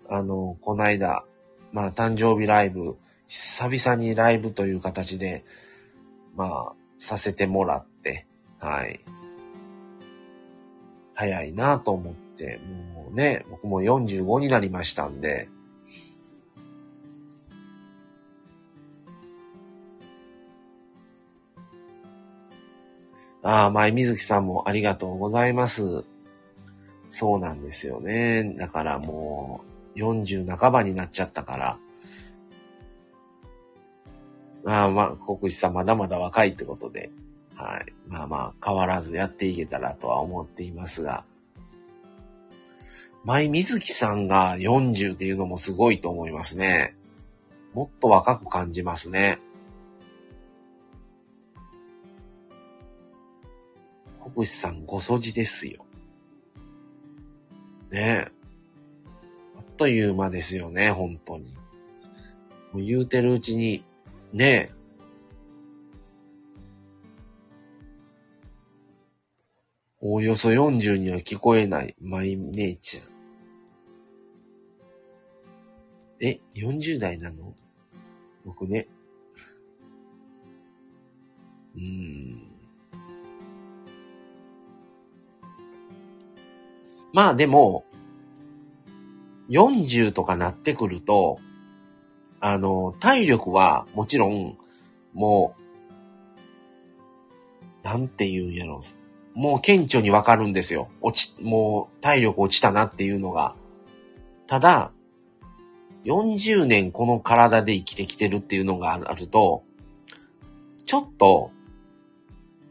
[0.10, 1.26] あの、こないだ、
[1.72, 5.44] まあ、誕生日ライブ、久々にライブという形で、
[6.36, 8.28] まあ、させてもらって、
[8.60, 9.02] はい。
[11.14, 12.60] 早いなと思って、
[12.94, 15.50] もうね、僕も45になりましたんで、
[23.48, 26.04] ああ、前水木さんもありがとうございます。
[27.08, 28.56] そうなんですよね。
[28.60, 29.62] だからも
[29.96, 31.80] う、40半ばになっちゃったから。
[34.66, 37.10] ああ、まあ、国士さんまだまだ若いってことで、
[37.56, 37.94] はい。
[38.10, 41.24] まあまあ、変わらずやっていけたらとは思っていますが。
[43.24, 46.98] 前水木さんが40っていうのもすごいと思いますね。
[47.74, 49.40] もっと若く感じますね。
[54.30, 55.86] 国士さんごそじですよ。
[57.90, 58.32] ねえ。
[59.56, 61.54] あっという間ですよね、本当に。
[62.74, 63.84] もう言うてるうちに、
[64.34, 64.78] ねえ。
[70.00, 73.04] およそ40には聞こえない、マイ姉ちゃん。
[76.20, 77.54] え、40代なの？
[78.46, 78.88] 僕ね。
[81.76, 82.57] うーん。
[87.14, 87.86] まあでも、
[89.50, 91.40] 40とかなってくると、
[92.40, 94.58] あの、体力はもちろん、
[95.14, 95.56] も
[97.84, 98.80] う、なんて言うんやろ
[99.36, 99.40] う。
[99.40, 100.90] もう顕著にわかるんですよ。
[101.02, 103.56] 落ち、もう体力落ちたなっていうのが。
[104.48, 104.92] ただ、
[106.04, 109.64] 40年この体で生きてきてるっていうのがあると、
[110.86, 111.52] ちょっと、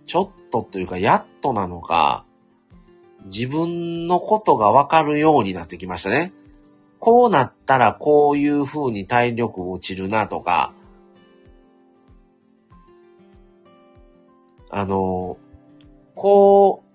[0.05, 2.26] ちょっとというか、やっとなのか、
[3.27, 6.33] 自分のことがわかるようになってきましたね。
[6.99, 10.73] こうなったらこういう風に体力落ちるなとか、
[14.71, 15.39] あの、
[16.15, 16.87] こう、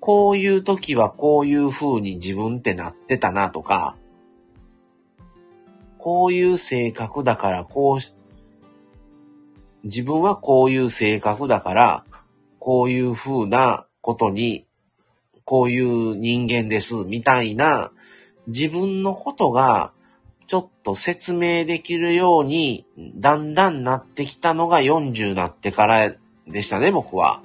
[0.00, 3.96] こういう時はこういう風に自分ってなってたなとか、
[5.98, 8.14] こういう性格だからこうし
[9.84, 12.04] 自分はこういう性格だから、
[12.58, 14.66] こういう風なことに
[15.44, 17.92] こういう人間です、みたいな、
[18.46, 19.92] 自分のことが、
[20.46, 22.86] ちょっと説明できるように、
[23.16, 26.12] だんだんなってきたのが40なってから
[26.46, 27.42] でしたね、僕は。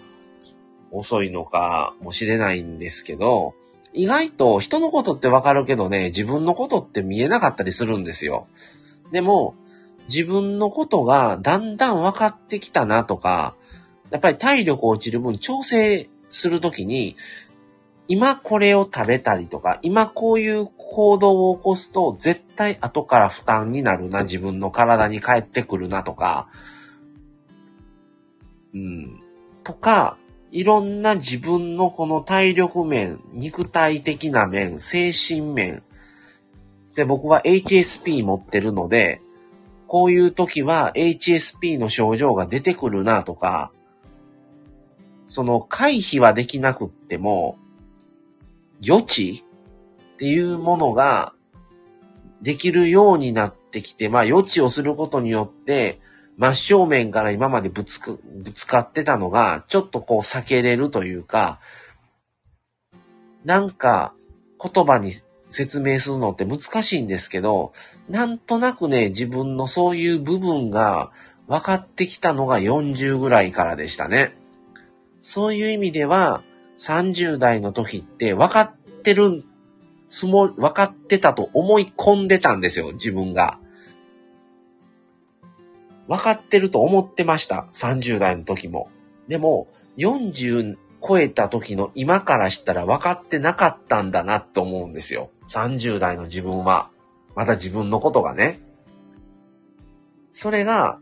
[0.92, 3.54] 遅いのかもしれないんですけど、
[3.94, 8.48] 意外と人のことってわかるけどね、自分のことって見えなかったりするんですよ。
[9.12, 9.56] でも、
[10.08, 13.56] 自分のことがだんだん分かってきたなとか、
[14.10, 17.16] やっぱり体力落ちる分調整するときに、
[18.10, 26.50] 今これを食べたりとか、今こういう行動を起こすと絶対後から負担になるな、自分の体に帰ってくるなとか、
[28.74, 29.22] うん、
[29.64, 30.18] とか、
[30.52, 35.84] いろんな自分のこの体力面、肉体的な面、精神面。
[36.96, 39.22] で、僕は HSP 持ってるので、
[39.86, 43.72] こういう時は HSP の症状が出てくるなとか、
[45.28, 47.59] その回避はできなくっても、
[48.86, 49.44] 余地？
[50.16, 51.34] っていうものが
[52.42, 56.02] できるようになってきて、まあ余地をすることによって、
[56.38, 61.60] 真正面から今までぶつく、ぶつかってたのが、ちょっとこう避けれるというか、
[63.46, 64.14] なんか
[64.62, 65.12] 言葉に
[65.50, 67.74] 説明するのって難しいんですけど、
[68.10, 71.12] なんとなくね、自分のそういう部分が
[71.48, 74.36] 分かってきたのが40ぐらいからでしたね。
[75.20, 76.44] そういう意味では、
[76.80, 79.44] 30代の時って分かってる
[80.08, 83.60] つもり、分かってたと思い込んでたんですよ、自分が。
[86.08, 87.68] 分かってると思ってました。
[87.74, 88.90] 30代の時も。
[89.28, 89.68] でも、
[89.98, 95.30] 40超えた時の今からしたら分かってなかったんだなって思うんですよ。
[95.50, 96.90] 30代の自分は。
[97.36, 98.60] また自分のことがね。
[100.32, 101.00] それが、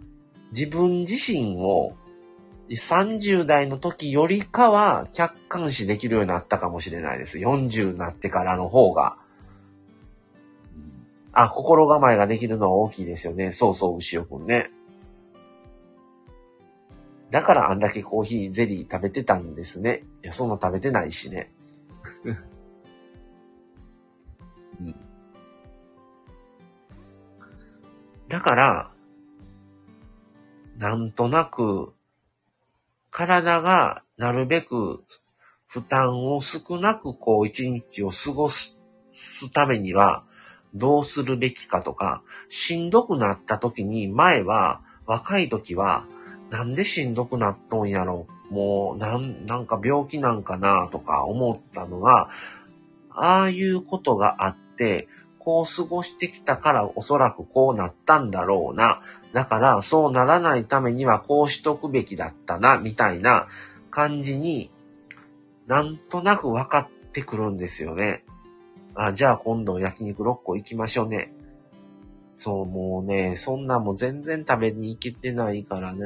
[0.51, 1.93] 自分自身を
[2.75, 7.39] 30代の時よりかは客観視できるようになったかもしれないです。
[7.39, 9.17] 40になってからの方が。
[11.31, 13.51] あ、心構えができるのは大きいですよね。
[13.51, 14.71] そうそう、牛尾くんね。
[17.29, 20.03] だからあんだけコーヒーゼリー食べてたんですね。
[20.23, 21.51] いや、そんな食べてないしね。
[24.79, 24.95] うん、
[28.29, 28.91] だから、
[30.77, 31.93] なんとなく、
[33.11, 35.03] 体がなるべく
[35.67, 38.77] 負担を少なくこう一日を過ごす
[39.53, 40.23] ためには
[40.73, 46.05] どうするべきかとか、しんどくなった時に前は若い時は
[46.49, 48.27] なんでしんどくなっとんやろ？
[48.49, 52.29] もう、なん、なんか病気なんかなとか思ったのが、
[53.09, 59.01] ああいうことがあって、こう過ごしてきたからおそらくこうなったんだろうな。
[59.37, 63.47] だからそうならないためにはこうしとくべきだったな、みたいな
[63.91, 64.71] 感じに
[65.67, 68.25] なんとなく分かってくるんですよね。
[68.95, 71.31] あ、じゃあ今度焼肉6個行きましょうね。
[72.35, 76.01] そう、もうね、そんなも全然食べに行けてないからね。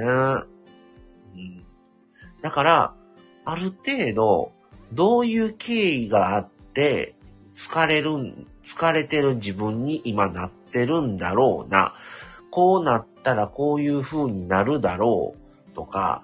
[1.33, 1.65] うん。
[2.41, 2.93] だから、
[3.45, 4.51] ある程度、
[4.91, 7.15] どういう経緯があって、
[7.55, 8.11] 疲れる、
[8.61, 11.93] 疲れてる自分に今なってるんだろうな。
[12.51, 16.23] こうなったらこういう風になるだろうとか、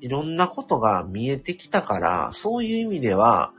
[0.00, 3.52] いろんなことが見えてきたから、そういう意味では、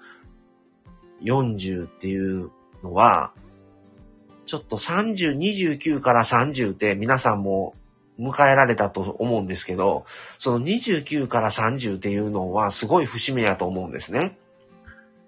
[1.23, 2.51] 40っていう
[2.83, 3.33] のは、
[4.45, 7.73] ちょっと30、29から30って皆さんも
[8.19, 10.05] 迎えられたと思うんですけど、
[10.37, 14.37] その29から30っていうのはすごい節目やと思うんですね。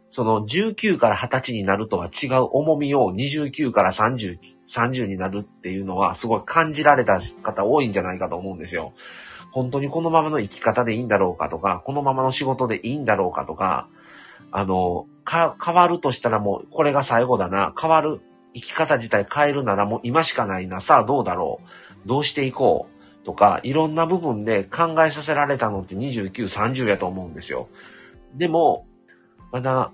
[0.09, 8.93] その19から20歳になるとは違う重みを29から30、30になるっていうのはすごい感じられた方多いんじゃないかと思うんですよ。
[9.51, 13.87] 本当にこのままの生き方でいいんだろうかとか、このままの仕事でいいんだろうかとか、
[14.51, 18.21] あの、か、変わるとしたらもうこれが最後だな、変わる
[18.53, 21.59] 生き方自体変えるならもう今しかないな、さあどうだろ
[22.05, 22.87] う、どうしていこ
[23.21, 27.67] うとか、いろんな部分で考えさせられたのって29、30やと思うんですよ。
[28.35, 28.87] でも、
[29.51, 29.91] まだ、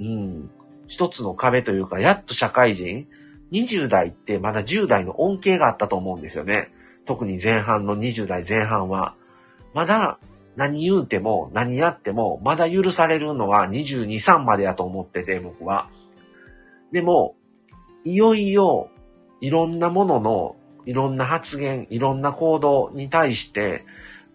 [0.00, 0.50] うん、
[0.88, 3.06] 一つの壁というか、やっと社会人、
[3.52, 6.72] 20代ってまだ10代の恩恵があったと思うんですよね。
[7.04, 9.14] 特に前半の20代前半は。
[9.74, 10.18] まだ
[10.56, 15.90] 何言うても何やってもまだ許されるのは22、3までやと思ってて僕は。
[16.92, 17.36] でも、
[18.04, 18.90] いよいよ、
[19.40, 23.84] いろんなものの、いろんな発言、いろんな行動に対して、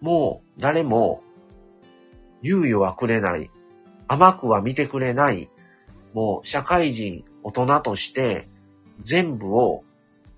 [0.00, 1.22] もう誰も
[2.42, 3.50] 猶予はくれない。
[4.08, 5.50] 甘くは見てくれない。
[6.16, 8.48] もう社会人、大人として
[9.02, 9.84] 全部を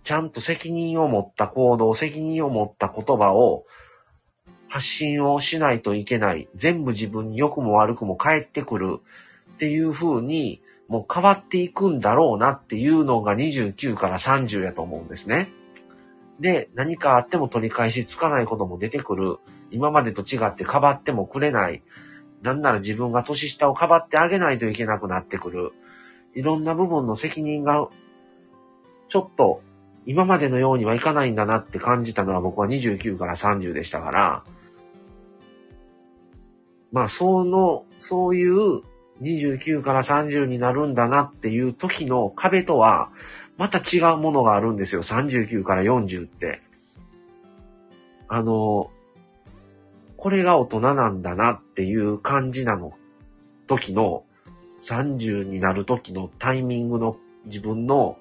[0.03, 3.65] ちゃんと責任を持った行動、責任を持った言葉を
[4.67, 6.49] 発信をしないといけない。
[6.57, 8.99] 全部自分に良くも悪くも返ってくる
[9.55, 15.49] っていう風にもう変わっていくんだろうなっていうのが29から30やと思うんですね。
[16.41, 19.37] で、何かあっても取り返しつかないことも出てくる。
[19.71, 21.85] 今までと違ってかばってもくれない。
[22.43, 25.73] なんなら自分が年下をかばってあげないといけなくなってくる。
[26.35, 27.89] いろんな部分の責任が、
[29.09, 29.63] ちょっと
[30.07, 34.45] 今までのようにはいかないんだなって感じたのは僕は29から30でしたから、
[36.93, 38.83] まあ、その、そういう
[39.21, 43.11] 29から30になるんだなっていう時の壁とは、
[43.57, 45.03] また違うものがあるんですよ。
[45.03, 46.63] 39から40って。
[48.29, 48.91] あの、
[50.19, 52.93] これが大人なんだなっていう感じなの。
[53.69, 54.25] 時の、
[54.83, 57.17] 30になる時のタイミングの
[57.47, 58.19] 自分の、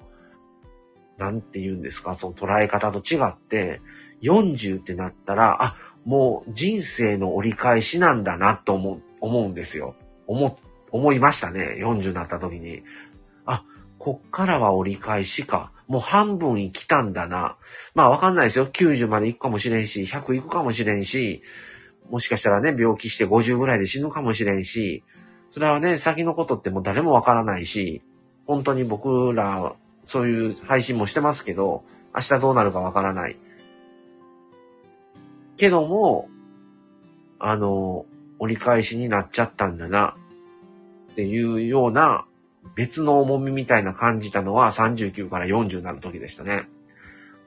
[1.18, 3.80] なんて言うんですか、その捉え方と違って、
[4.22, 9.96] 40ってなったら、あ、もう人生の折り返しなんだなと思う、思うんですよ。
[10.28, 10.56] 思、
[10.92, 11.78] 思いましたね。
[11.78, 12.82] 40になった時に。
[13.44, 13.64] あ、
[13.98, 15.72] こっからは折り返しか。
[15.88, 17.56] もう半分生きたんだな。
[17.94, 18.66] まあわかんないですよ。
[18.66, 21.42] 90まで行くかもしれんし、100行くかもしれんし、
[22.10, 25.02] もしかしたらね、病気して50ぐらいで死ぬかもしれんし、
[25.50, 28.02] それはね、先のことってもう誰もわからないし、
[28.46, 31.84] 本当に僕ら、そういう配信もしてますけど、
[32.14, 33.36] 明日どうなるかわからない。
[35.56, 36.28] けども、
[37.38, 38.06] あの、
[38.38, 40.16] 折り返しになっちゃったんだな、
[41.12, 42.26] っていうような
[42.74, 46.68] 別の重みみたいな感じたのは39から40になる時でしたね。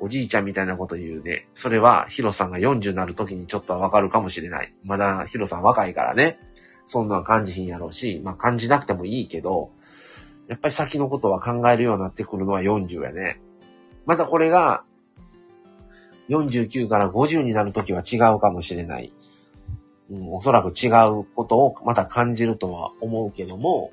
[0.02, 1.48] おじいちゃんみたいなこと言うね。
[1.54, 4.74] それはヒロさんが40になる時にちょっとはわかるかもしれない。
[4.84, 6.40] まだヒロさん若いからね。
[6.86, 9.72] そんな感じひんやろうし、まあ感じなくてもいいけど、
[10.48, 13.40] やっぱり先のことは考えるようになってくるのは40やね。
[14.08, 14.84] またこれが
[16.30, 19.14] 49から50になるときは違うかもしれない。
[20.10, 23.92] うん、おそらく違うことをまた感じるとは思うけども、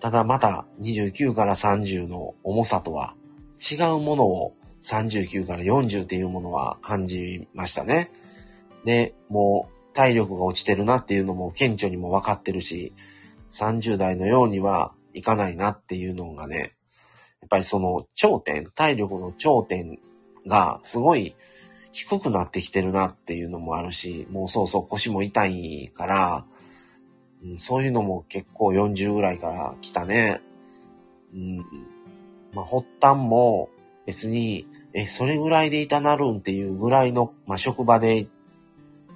[0.00, 3.14] ただまた29から30の重さとは
[3.58, 8.10] 違うものを39から40っていうものは感じましたね。
[8.84, 12.94] で、もう体力が落ちてるなっていうのも顕著にも分かってるし、
[13.50, 16.74] 30代のようにはいかないなっていうのがね、
[17.40, 19.98] やっぱりその頂点、体力の頂点
[20.46, 21.34] がすごい
[21.92, 26.46] 低くなってきてるなっていうのもあるし、もうそうそう腰も痛いから、
[27.56, 30.40] そういうのも結構40ぐらいから来たね。
[31.34, 31.56] うん。
[32.52, 33.70] まあ、発端も
[34.06, 38.26] 別に、え、それぐらいでいたなるんっていうぐらいの、まあ、職場で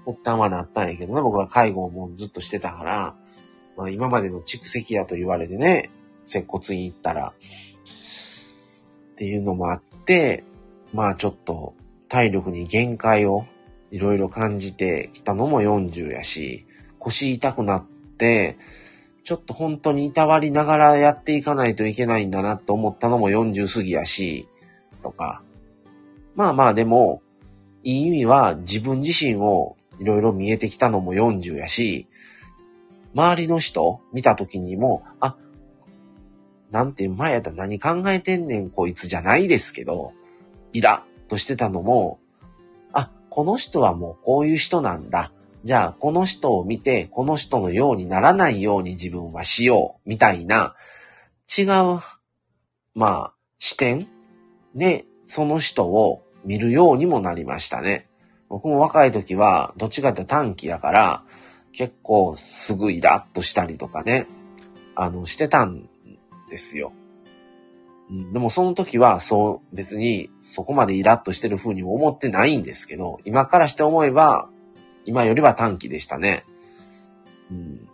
[0.07, 3.17] 発端はなったんやけどね、僕ら介護をもうずっとしてたから、
[3.77, 5.91] まあ、今までの蓄積やと言われてね、
[6.25, 7.35] 接骨院行ったら、
[9.13, 10.45] っていうのもあって、
[10.93, 11.75] まあちょっと
[12.09, 13.47] 体力に限界を
[13.91, 16.67] いろいろ感じてきたのも40やし、
[16.99, 17.94] 腰痛くなって、
[19.25, 24.49] ちょっと本当にいたわりながらやっていかないといけないんだなと思ったのも40過ぎやし、
[25.03, 25.43] とか。
[26.35, 27.23] まあまあでも、
[27.83, 32.07] いい意味は自分自身をいろいろ見えてきたのも40やし、
[33.15, 35.37] 周りの人見た時にも、あ、
[36.71, 40.13] なんて前やったら何考えてんねんこいつじゃないですけど、
[40.73, 42.19] イラッとしてたのも、
[42.93, 45.31] あ、この人はもうこういう人なんだ。
[45.65, 50.77] じゃあ、この人を見て、この人のようにならないように自分はしよう、みたいな、
[51.59, 51.67] 違う、
[52.95, 54.07] まあ、視点？
[54.75, 58.09] で、その人を見るようにもなりましたね。
[58.51, 61.25] 僕も若い時は、どっちかって短期だから、
[61.73, 64.27] 結構すぐイラッとしたりとかね、
[64.95, 65.89] あの、してたん
[66.51, 66.93] ですよ。
[68.35, 74.51] でもその時は、そう、別にそこまでイラッとしてる風に思ってないんですけど、今からして思えば、
[75.05, 76.45] 今よりは短期でしたね。
[77.51, 77.89] うん。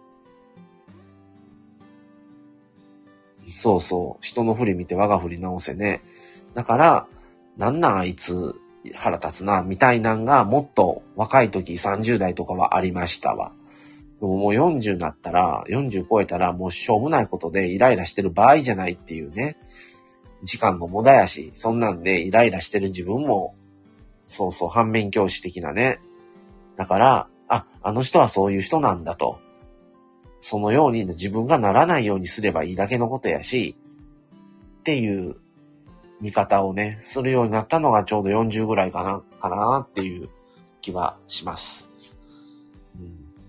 [3.50, 4.24] そうそう。
[4.24, 6.02] 人の振り見て我が振り直せね。
[6.54, 7.06] だから、
[7.56, 8.54] なんなんあいつ
[8.94, 13.52] 腹立つな、みたいなんがもっと若い時30代とかはありましたわ。
[14.20, 19.56] でももう40になったら、40超えたらもうしょうもないことでイライラしてる場合じゃないっていうね。
[20.42, 23.54] 時間の無駄やし、そんなんでイライラしてる自分も、
[24.26, 25.98] そうそう反面教師的なね。
[26.80, 29.38] だから、あ、あの人はそういう人なんだと。
[30.40, 33.76] そのように自分がならないようにすればいいだけのことやし、
[34.78, 35.36] っていう
[36.22, 40.30] 見方をね、するようになったのがちょうど40ぐらいかな、かなっていう
[40.80, 41.90] 気はします。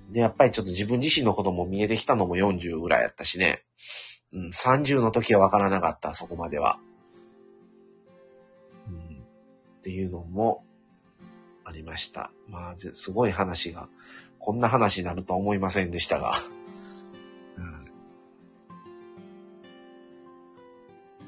[0.10, 3.64] で、やっぱりちょっと自分自身のことも見えてきたのも40ぐらいやったしね。
[4.34, 6.82] うん、30の時はわからなかった、そこまでは。
[8.90, 9.24] うん、
[9.78, 10.66] っていうのも
[11.82, 12.32] りました。
[12.48, 13.90] まあ、すごい話が、
[14.40, 16.34] こんな話になるとは思いませんでしたが。
[17.58, 17.92] うん、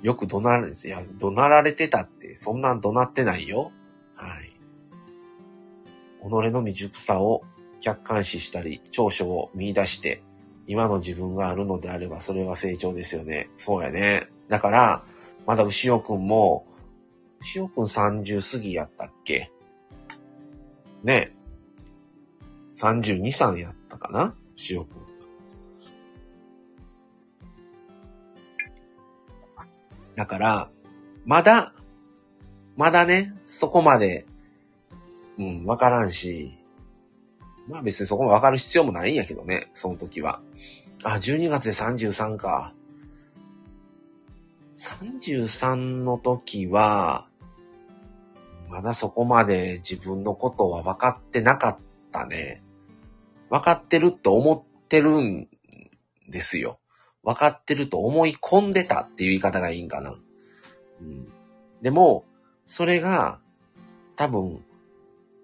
[0.01, 3.72] よく怒鳴られ、いや、怒鳴られてたって、そんなん怒鳴ってないよ。
[4.16, 4.54] はい。
[6.22, 7.43] 己の未熟さを
[7.82, 10.24] 客観視したり、長所を見出して、
[10.66, 13.49] 今の自分があるのであれば、それは成長ですよね。
[13.58, 14.30] そうやね。
[14.47, 15.06] だから、
[15.45, 16.66] まだ牛尾くんも、
[17.41, 19.51] 牛尾くん30過ぎやったっけ？
[21.04, 21.36] ね。
[22.76, 24.36] 32、3やったかな？
[24.70, 25.04] 塩くん。
[30.16, 30.70] だから、
[31.26, 31.74] まだ、
[32.76, 34.26] まだね、そこまで、
[35.38, 36.54] うん、わからんし、
[37.68, 40.41] まあ別にそこもわかる必要もないんやけどね、その時は。
[41.04, 42.74] あ、12月で33か。
[44.74, 47.28] 33の時は、
[48.70, 51.78] まだそこまで自分のことは分かってなかっ
[52.11, 52.64] たね。
[53.49, 55.47] 分かってると思ってるん
[56.30, 56.80] ですよ。
[57.24, 60.16] 分かってると思い込んでたっていう言い方がいいんかな。
[61.01, 61.28] うん、
[61.82, 62.26] でも、
[62.66, 63.39] それが、
[64.16, 64.64] 多分、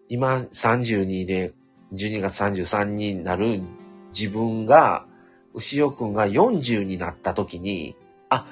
[0.09, 1.53] 今32で
[1.93, 3.61] 12月33になる
[4.09, 5.05] 自分が、
[5.53, 7.95] 牛尾くんが40になった時に、
[8.29, 8.45] あ、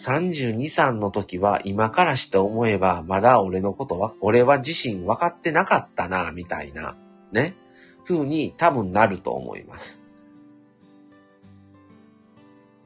[0.00, 6.96] 32、3の時は今からして思えばまだ俺のことは、俺は自身分かってなかったな、みたいな、
[7.32, 7.54] ね、
[8.04, 10.02] 風に多分なると思います。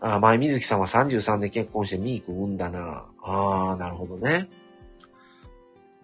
[0.00, 3.06] あ、前水木さんは33で結婚してミーク産んだな。
[3.22, 4.48] ああ、なるほどね。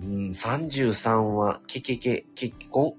[0.00, 2.94] うん、33は、けけけ、結婚。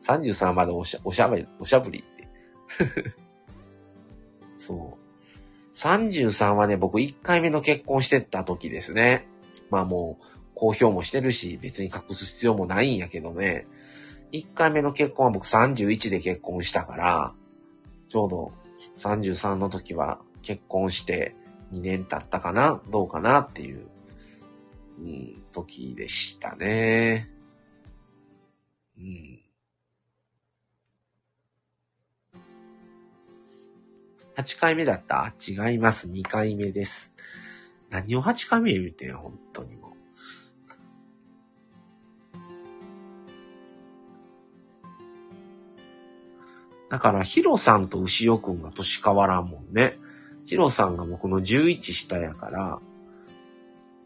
[0.00, 3.25] 33までおしゃ、おしゃべり、おしゃぶりって。
[4.56, 5.06] そう。
[5.74, 9.26] 33はね、僕1回目の結婚してた時ですね。
[9.70, 13.66] まあもう、公表もしてるし、別に隠す必要もないんやけどね。
[14.32, 17.34] 1回目の結婚は僕31で結婚したから、
[18.08, 21.34] ちょうど33の時は結婚して
[21.72, 23.86] 2年経ったかなどうかなっていう、
[25.00, 27.28] うん、時でしたね。
[28.98, 29.40] うん。
[34.36, 35.32] 8回目だった？
[35.46, 36.08] 違います。
[36.10, 37.14] 2回目です。
[37.88, 39.92] 何を8回目言うてん、本当にもう。
[46.90, 49.98] だから、ヒロさんと牛尾くんが年変わらんもんね。
[50.44, 52.78] ヒロさんが僕の11下やから、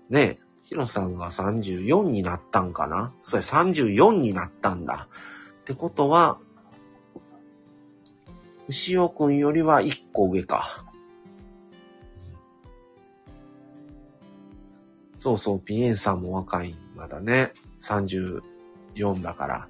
[0.08, 3.12] ね、ヒロさんが34になったんかな？
[3.20, 5.08] それ34になったんだ。
[5.60, 6.38] ってことは、
[8.70, 10.84] 牛尾くんよりは一個上か。
[15.18, 16.76] そうそう、ピエンさんも若い。
[16.94, 17.52] まだね。
[17.80, 19.68] 34だから。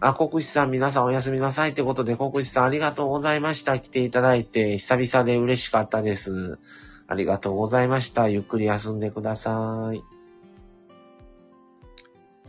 [0.00, 3.80] あ、国士さん皆さんおやすみなさいってことで、国士さんありがとうございました。
[3.80, 6.58] 来ていただいて、久々で嬉しかったです。
[7.06, 8.28] ありがとうございました。
[8.28, 10.04] ゆっくり休んでください。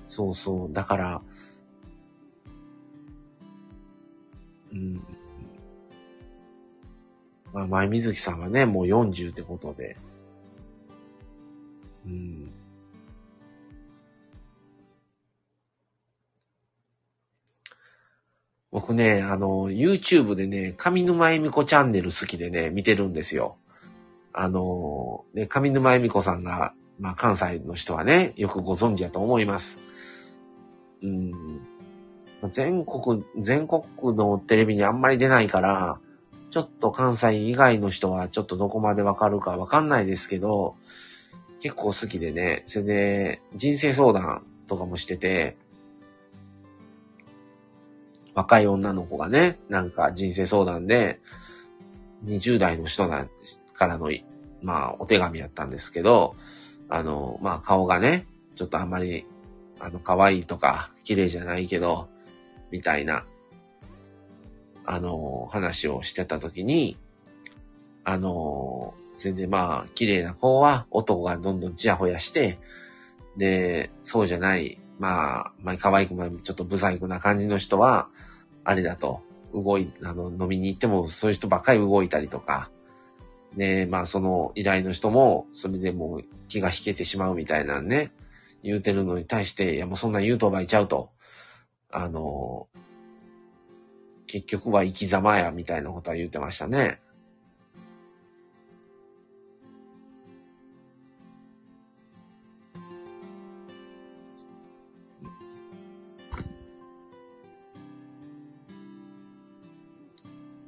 [0.06, 0.74] そうそう。
[0.74, 1.22] だから、
[4.74, 5.02] うん。
[7.54, 9.98] まあ、前水木さんはね、もう40ってことで。
[12.06, 12.52] うん。
[18.72, 23.58] 僕ね、あの、YouTube でね、上沼恵美子チャンネル好きでね、見てるんですよ。
[24.32, 29.80] あの、ね、上沼恵美子さんが、まあ、関西の人はね、よくご存知だと思います。
[31.02, 31.62] うん。
[32.52, 33.84] 全国、全国
[34.16, 36.00] のテレビにあんまり出ないから、
[36.52, 40.76] ちょっと関西以外の人はちょっとどこまでわかるかわかんないですけど、
[41.60, 45.58] 結構好きでね、それで人生相談とかもしてて、
[48.34, 51.20] 若い女の子がね、なんか人生相談で、
[52.26, 53.28] 20代の人な
[53.74, 54.10] からの、
[54.62, 56.36] まあ、お手紙やったんですけど、
[56.90, 58.26] あの、まあ、顔がね、
[58.56, 59.26] ちょっとあんまり、
[59.80, 62.10] あの、可愛いとか、綺麗じゃないけど、
[62.72, 63.26] みたいな
[64.92, 66.98] あの、話をしてた時に、
[68.04, 72.58] あの、全然まあ、綺麗な子は男がどんどんチヤホヤして、
[73.38, 78.10] で、そうじゃない、まあ、まあ、可愛くもちょっとブサイクな感じの人は、
[78.64, 79.22] あれだと、
[79.54, 82.72] 動い、あの、飲みに行ってもそういう人ばっかり動いたりとか、
[83.56, 88.12] で、まあ、その依頼の人も、それでも気が引けてしまうみたいなね、
[88.64, 91.12] 言うてるのに対して、いやもうそんな言うとばいちゃうと、
[91.92, 92.70] あの、
[94.30, 97.00] 結局は生き様や、みたいなことは言ってましたね。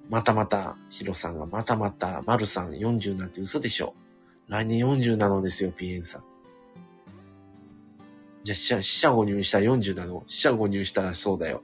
[0.09, 3.93] またまた、ヒロさんがまたまた、マルさん40なんて嘘でしょ。
[4.47, 6.31] 来年40なのですよ、ピエンさん。
[8.44, 11.64] じゃ、死者、死者誤入したら40なの死者誤入したらそうだよ。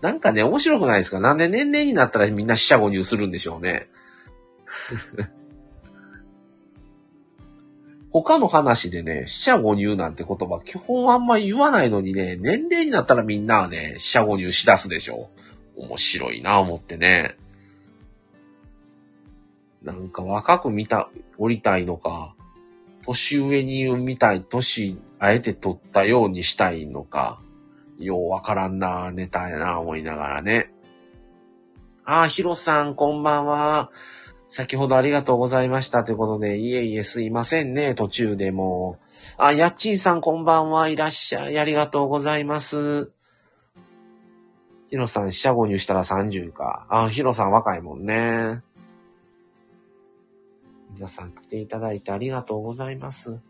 [0.00, 1.20] なんかね、面白くないですか？
[1.20, 3.88] なんで年齢になったらみんな死者誤入するんでしょうね。
[8.10, 15.30] 他の話でね、死者誤入なんて言葉基本あんま言わないのにね、年齢になったらみんなはね、死者誤入しだすでしょ。
[15.76, 17.36] 面白いな思ってね。
[19.82, 22.33] なんか若く見た、降りたいのか、
[23.06, 27.40] 年上に見たい、年、あえて取ったようにしたいのか、
[27.98, 30.70] ようわからんな、ネタやな、思いながらね。
[32.04, 33.90] ああ、ヒロさん、こんばんは。
[34.46, 36.04] 先ほどありがとうございました。
[36.04, 38.98] ということで、いえいえ、すいませんね、途中でも
[39.36, 40.88] あ、やっちんさん、こんばんは。
[40.88, 41.58] いらっしゃい。
[41.58, 43.10] ありがとうございます。
[44.88, 46.86] ヒロさん、四捨五入したら30か。
[46.88, 48.62] あ、ヒロさん若いもんね。
[50.94, 53.42] 皆さん来ていただいてありがとうございます。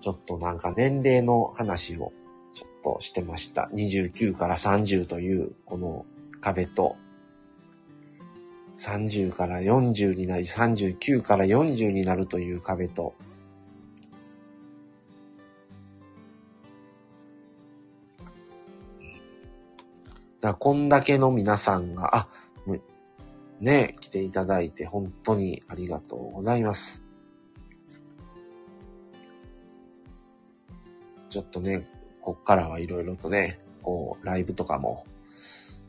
[0.00, 2.12] ちょっとなんか年齢の話を
[2.54, 3.70] ちょっとしてました。
[3.72, 6.06] 29から30というこの
[6.40, 6.96] 壁と、
[8.72, 13.14] 30から40になり、39から40になるという壁と、
[20.40, 22.28] だこんだけの皆さんが、あ、
[23.60, 27.04] ね、来ていただいて本当にありがとうございます。
[31.28, 31.86] ちょっとね、
[32.22, 35.04] こっからはいろいろとね、こう、ライブとかも、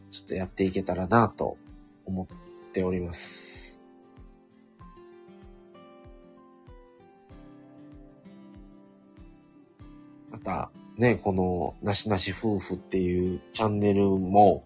[0.09, 1.57] ちょっとやっていけたらなと
[2.05, 3.81] 思っております。
[10.31, 14.65] また、ね、この、なしなし夫婦っていうチャンネルも、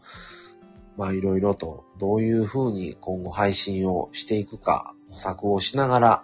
[0.98, 6.24] まあいろいろとどういうふうに今後配信をしていくか模索をしながら、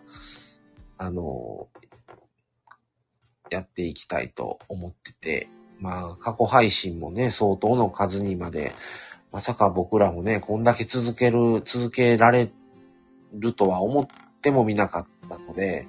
[0.98, 1.68] あの、
[3.50, 5.50] やっていきたいと思ってて、
[5.80, 8.72] まあ過去配信もね、相当の数にまで、
[9.32, 12.52] まさか僕らもね、こんだけ続ける、続けられ
[13.34, 14.08] るとは思っ
[14.42, 15.88] てもみなかったので、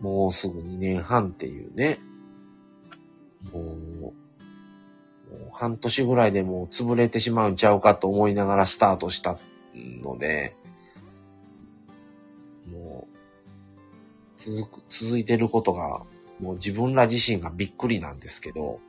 [0.00, 1.98] もうすぐ2年半っていうね、
[3.52, 3.60] も
[4.10, 4.21] う、
[5.52, 9.36] 半年ぐらいでもう潰れてしまうんちゃうかと思いながらスタートした
[9.74, 10.56] ので、
[12.72, 16.02] もう、続く、続いてることが、
[16.40, 18.80] もう自分ら自身がびっくりなんですけど、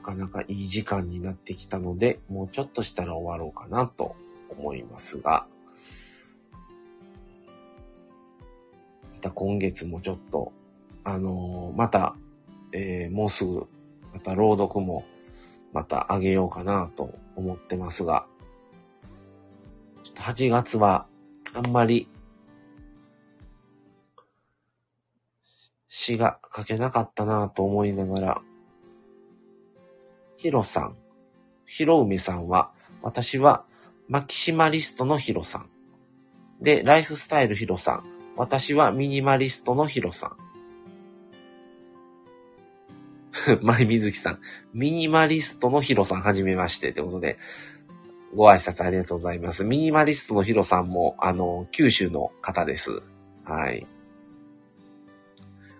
[0.00, 4.16] かなかいい時間になってきたので、もうちょっとしたら終わろうかなと
[4.50, 5.46] 思いますが、
[9.14, 10.52] また今月もちょっと、
[11.04, 12.16] あのー、また、
[12.72, 13.68] えー、もうすぐ、
[14.12, 15.04] また朗読も、
[15.72, 18.26] また上げようかなと思ってますが、
[20.02, 21.06] ちょっと8月は、
[21.54, 22.08] あんまり、
[25.88, 28.42] 詩が書けなかったなと思いながら、
[30.40, 30.96] ヒロさん。
[31.66, 32.70] ヒロウメさんは、
[33.02, 33.66] 私は
[34.08, 35.68] マキシマリストのヒロさん。
[36.62, 38.04] で、ライフスタイルヒロさん。
[38.36, 40.28] 私はミニマリストのヒロさ
[43.48, 43.58] ん。
[43.60, 44.40] マイミズキさん。
[44.72, 46.88] ミニマリストのヒロさん、はじめまして。
[46.88, 47.36] ってことで、
[48.34, 49.64] ご挨拶ありがとうございます。
[49.64, 53.02] ミニマリストのヒロさんも、あの、九州の方です。
[53.44, 53.86] はい。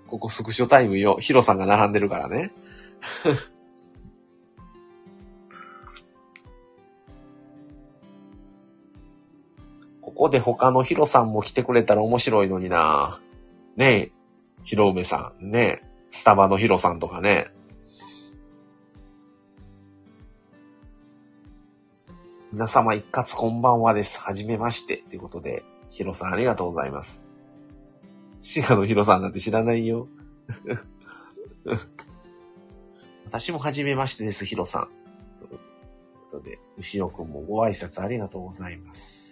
[0.06, 1.16] ここスクショタイムよ。
[1.18, 2.52] ヒロさんが並んでるからね。
[10.20, 13.22] ここで他のヒロさんも来てくれたら面白いのにな
[13.74, 14.12] ねえ、
[14.64, 17.50] ヒロウメさん、ねえ、スタバのヒロさんとかね。
[22.52, 24.20] 皆様一括こんばんはです。
[24.20, 24.98] はじめまして。
[24.98, 27.22] ということで、ヒロさんありがとうございます。
[28.42, 30.06] シガのヒロさんなんて知らないよ。
[33.24, 34.90] 私もはじめましてです、ヒロさん。
[35.38, 35.58] というこ
[36.30, 39.29] とで、牛尾くんもご挨拶ありがとうございます。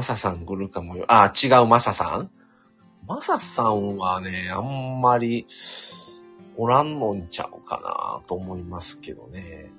[0.00, 1.04] マサさん来るかもよ。
[1.08, 2.30] あ、違うマサさん？
[3.06, 5.46] マサさんはね、あんまり
[6.56, 9.70] おらんのんちゃうかなと思いますけどね。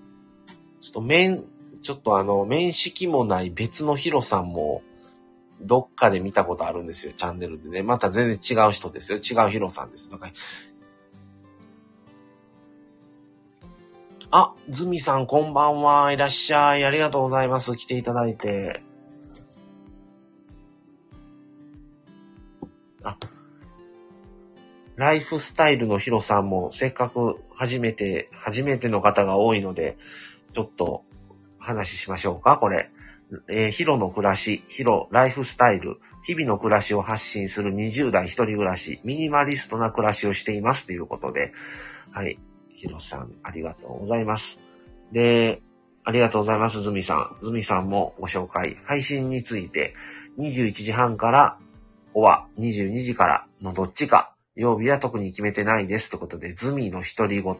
[0.79, 1.43] ちょっと面、
[1.81, 4.83] ちょっとあの、面識もない別のヒロさんも、
[5.59, 7.81] どっかで見たことあるんですよ、チャンネルでね。
[7.81, 9.17] また全然違う人ですよ。
[9.17, 10.11] 違うヒロさんです。
[10.11, 10.33] だから、
[14.29, 16.11] あ、ズミさんこんばんは。
[16.11, 16.85] いらっしゃい。
[16.85, 17.75] ありがとうございます。
[17.75, 18.83] 来ていただいて。
[23.03, 23.17] あ
[24.95, 29.97] ライフスタイルのヒロさんもせっかく初めて、初めての方が多いので、
[30.53, 31.05] ちょっと
[31.59, 32.91] 話しましょうか、これ。
[33.49, 41.53] えー、ヒロの暮らし、ヒロ、ライフスタイル、日々の暮らしを発信する20代一人暮らし、ミニマリストな暮らしをしていますということで、
[42.11, 42.39] はい。
[42.75, 44.59] ヒロさん、ありがとうございます。
[45.11, 45.61] で、
[46.03, 47.37] ありがとうございます、ズミさん。
[47.41, 48.77] ズミさんもご紹介。
[48.85, 49.95] 配信について、
[50.37, 51.57] 21時半から、
[52.13, 56.09] おは22時からのどっちか、曜日は特に決めてないです。
[56.09, 57.55] ということで、ズミの独り言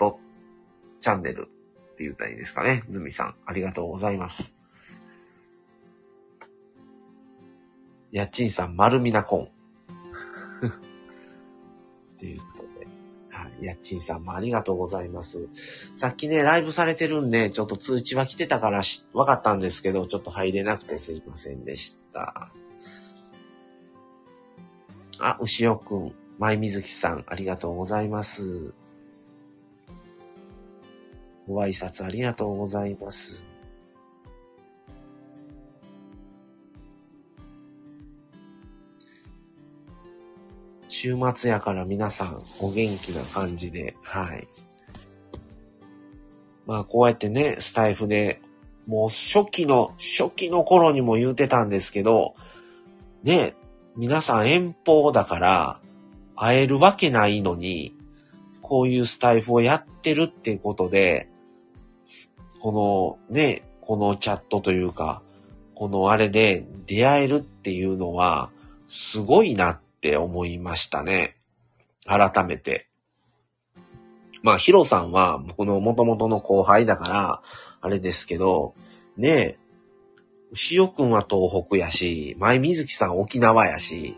[1.00, 1.48] チャンネル
[1.94, 2.84] って言ったらいいですかね。
[2.90, 4.54] ズミさん、ありがとうございます。
[8.12, 9.44] やっちんさん、丸みなコン。
[12.18, 12.88] っていうことで。
[13.30, 13.66] はい。
[13.66, 15.48] やっちんさんもありがとうございます。
[15.96, 22.52] さっきね、ライブされてるんで、ちょっと通知は来てたからし、わかったんですけど、ちょっと入れなくてすいませんでした。
[25.24, 28.74] あ、牛尾くん、舞水木さん、ありがとうございます。
[31.48, 33.46] ご挨拶ありがとうございます。
[40.88, 44.48] 週末やから皆さんお元気な感じで、はい。
[46.66, 48.42] まあこうやってね、スタイフで、
[48.88, 52.36] もう初期の、初期の頃にも言うてたんですけど、
[53.24, 53.56] ね、
[53.96, 55.80] 皆さん遠方だから
[56.36, 57.96] 会えるわけないのに、
[58.62, 61.30] こういうスタイフをやってるってことで、
[62.60, 65.22] このね、このチャットというか、
[65.76, 68.52] このあれで出会えるっていうのは、
[68.88, 71.38] すごいなって思いましたね。
[72.06, 72.88] 改めて。
[74.44, 77.42] まあ、ヒロさんは僕の元々の後輩だから、
[77.82, 78.74] あれですけど、
[79.18, 79.58] ね、
[80.52, 84.18] 牛尾くんは東北やし、前水木さん沖縄やし、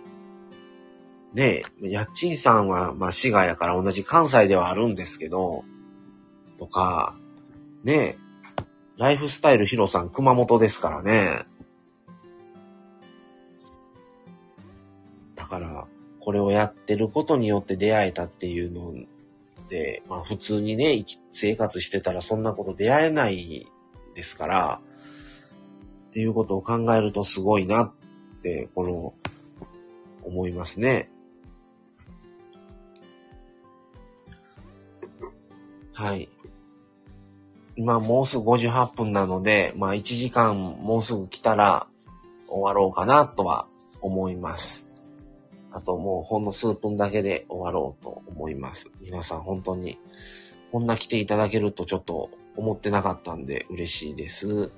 [1.33, 5.63] ねえ、やっちんさんは、まあ、滋賀やから同じ関西ではあるんですけど、
[6.57, 7.15] とか、
[7.83, 8.17] ねえ、
[8.97, 11.45] ライフスタイルヒロさん熊本ですからね。
[15.35, 15.87] だから、
[16.19, 18.93] これをやってることによって出会えたっていうの
[19.69, 23.67] で、まあ普通にね、生活してたらそんなこと出会えない
[24.15, 24.81] ですから、
[26.13, 27.91] っていうことを考えるとすごいなっ
[28.43, 29.15] て、この、
[30.23, 31.09] 思いますね。
[35.91, 36.29] はい。
[37.75, 41.87] 今もうすぐ58分なので、まあ1時間もうすぐ来たら
[42.47, 43.65] 終わろうかなとは
[43.99, 44.87] 思います。
[45.71, 48.91] あともうほんの数分だけで終わろうと思います。
[49.01, 49.97] 皆さん本当に、
[50.71, 54.71] こんな来ていただけるとちょっと思ってなかったんで嬉しいです。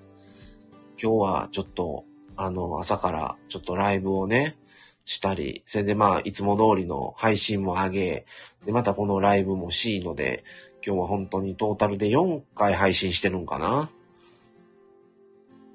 [1.01, 2.05] 今日はちょっと、
[2.37, 4.57] あの、朝からちょっとライブをね、
[5.05, 8.25] したり、それでまあ、いつも通りの配信も上げ、
[8.65, 10.43] で、またこのライブもしいので、
[10.85, 13.89] 今日は本当にトータルで4回配信してるんかな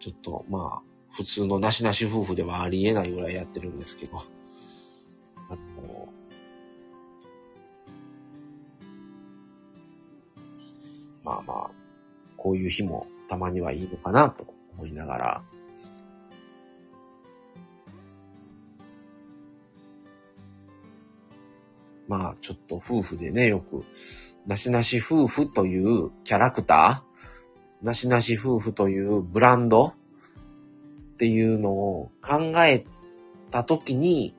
[0.01, 4.19] ちょっと、まあ、普通のなしなし夫婦ではありえないぐらいやってるんですけど。
[5.49, 6.09] あの、
[11.25, 11.71] まあまあ、
[12.37, 15.45] こういう日もたまにはいいのかなと思いながら、
[22.11, 23.85] まあ、ちょっと夫婦でね、よく、
[24.45, 29.95] なしなし夫婦というキャラクター、なしなし夫婦というブランドっ
[31.19, 32.85] ていうのを考え
[33.53, 34.35] たときに、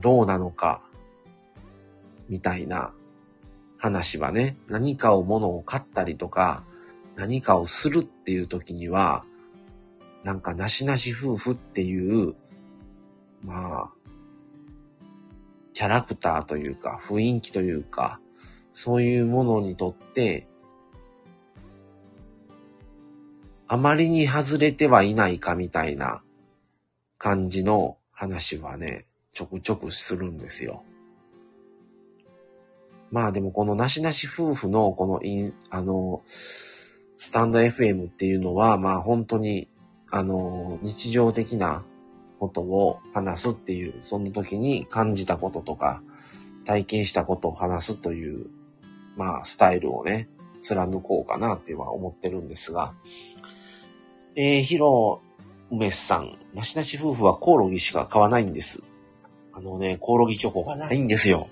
[0.00, 0.82] どうなのか、
[2.28, 2.92] みたいな
[3.78, 6.64] 話はね、何かを物を買ったりとか、
[7.20, 9.26] 何かをするっていう時には、
[10.24, 12.34] なんかなしなし夫婦っていう、
[13.44, 13.90] まあ、
[15.74, 18.20] キャラクターというか、雰囲気というか、
[18.72, 20.48] そういうものにとって、
[23.68, 26.22] あまりに外れてはいないかみたいな
[27.18, 29.04] 感じの話はね、
[29.34, 30.84] ちょくちょくするんですよ。
[33.10, 36.22] まあでもこのなしなし夫婦のこのイン、あの、
[37.22, 39.68] スタンド FM っていうのは、まあ本当に、
[40.10, 41.84] あの、日常的な
[42.38, 46.02] ことを話すっていう、その時に感じたこととか、
[46.64, 48.46] 体験したことを話すという、
[49.18, 50.30] まあスタイルをね、
[50.62, 52.94] 貫こうかなっては思ってるんですが、
[54.34, 55.20] えー、ヒロ
[55.70, 58.82] 梅さん、なしなし夫婦はコオロギしか買わないんです。
[59.52, 61.50] あのね、コオロギチョコがないんですよ。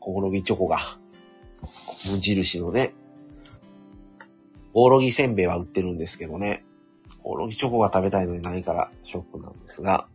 [0.00, 0.98] コオロギチョコが。
[2.10, 2.94] 無印のね。
[4.72, 6.64] コオロギせんべいは売ってるんですけどね。
[7.22, 10.08] コオロギチョコが食べたいのにないからショックなんですが。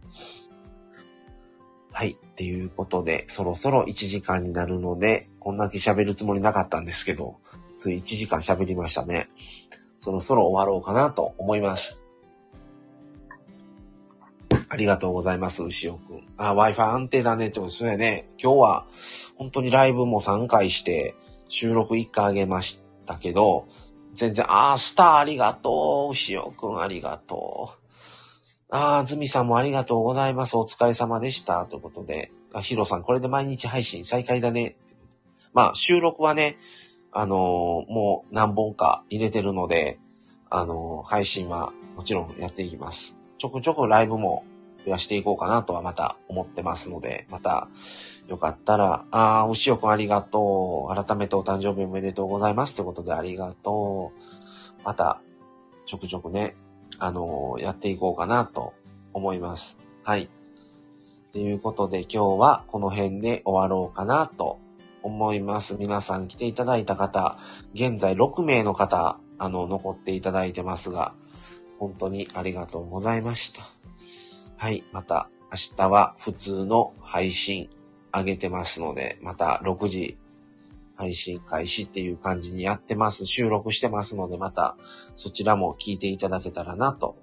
[1.92, 2.18] はい。
[2.20, 7.38] っていうことで、そろそろ1時間になるので、こんだけ喋るつもりなかったんですけど、
[7.78, 9.30] つい1時間喋りましたね。
[9.98, 12.04] そろそろ終わろうかなと思います。
[14.68, 16.28] ありがとうございます、牛尾くん。
[16.38, 18.28] あ、Wi-Fi 安定だねってことですよね。
[18.42, 18.88] 今日は、
[19.38, 21.16] 本当にライブも3回して、
[21.48, 23.68] 収録1回あげましたけど、
[24.16, 26.12] 全然、あー、スターありがとう。
[26.12, 27.86] 牛尾くんありがとう。
[28.70, 30.58] あー、ズミさんもありがとうございます。
[30.58, 31.66] お疲れ様でした。
[31.66, 34.78] ということで、あヒロさん、これで毎日配信再開だね。
[35.54, 36.58] まあ、収録はね、
[37.12, 40.00] あのーもう何本か入れてるので、
[40.50, 43.20] あのー配信はもちろんやっていきます。
[43.38, 44.46] ちょくちょくライブも
[44.86, 47.70] 増やしていこうかなとはまた思ってますので、また、
[48.28, 51.06] よかったら、あー、牛尾くんありがとう。
[51.06, 52.76] 改めてお誕生日おめでとうございます。
[52.76, 54.84] ということでありがとう。
[54.84, 55.22] また、
[55.86, 56.56] ちょくちょくね、
[56.98, 58.74] あのーやっていこうかなと
[59.14, 59.80] 思います。
[60.04, 60.30] はい。
[61.34, 64.60] ということで今日はこの辺で終わろうかなと
[65.04, 65.76] 思います。
[65.78, 67.38] 皆さん来ていただいた方、
[67.74, 71.14] 現在6名の方、あの、残っていただいてますが、
[71.78, 73.64] 本当にありがとうございました。
[74.58, 74.84] はい。
[74.94, 77.70] また明日は普通の配信
[78.16, 80.18] 上げてますので、また6時
[80.96, 83.26] 配信開始っていう感じにやってます。
[83.26, 84.78] 収録してますので、また
[85.16, 87.18] そちらも聞いていただけたらなと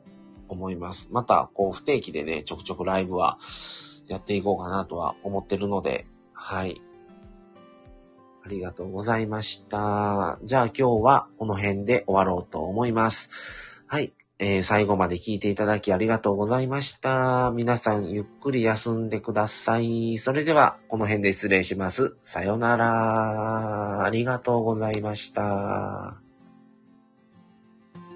[0.48, 1.08] 思います。
[1.12, 3.38] また、こう不定期でね、ちょくちょくライブは
[4.06, 6.82] やっていこうかなとは思ってるので、はい。
[8.44, 10.38] ありがとうございました。
[10.42, 13.30] じゃあ今日はこの辺で終わろうと思います。
[13.86, 14.12] はい。
[14.38, 17.52] えー最後まで聞いていただきありがとうございました。
[17.54, 20.18] 皆さんゆっくり休んでください。
[20.18, 22.16] それではこの辺で失礼します。
[22.22, 24.04] さよなら。
[24.04, 26.21] ありがとうございました。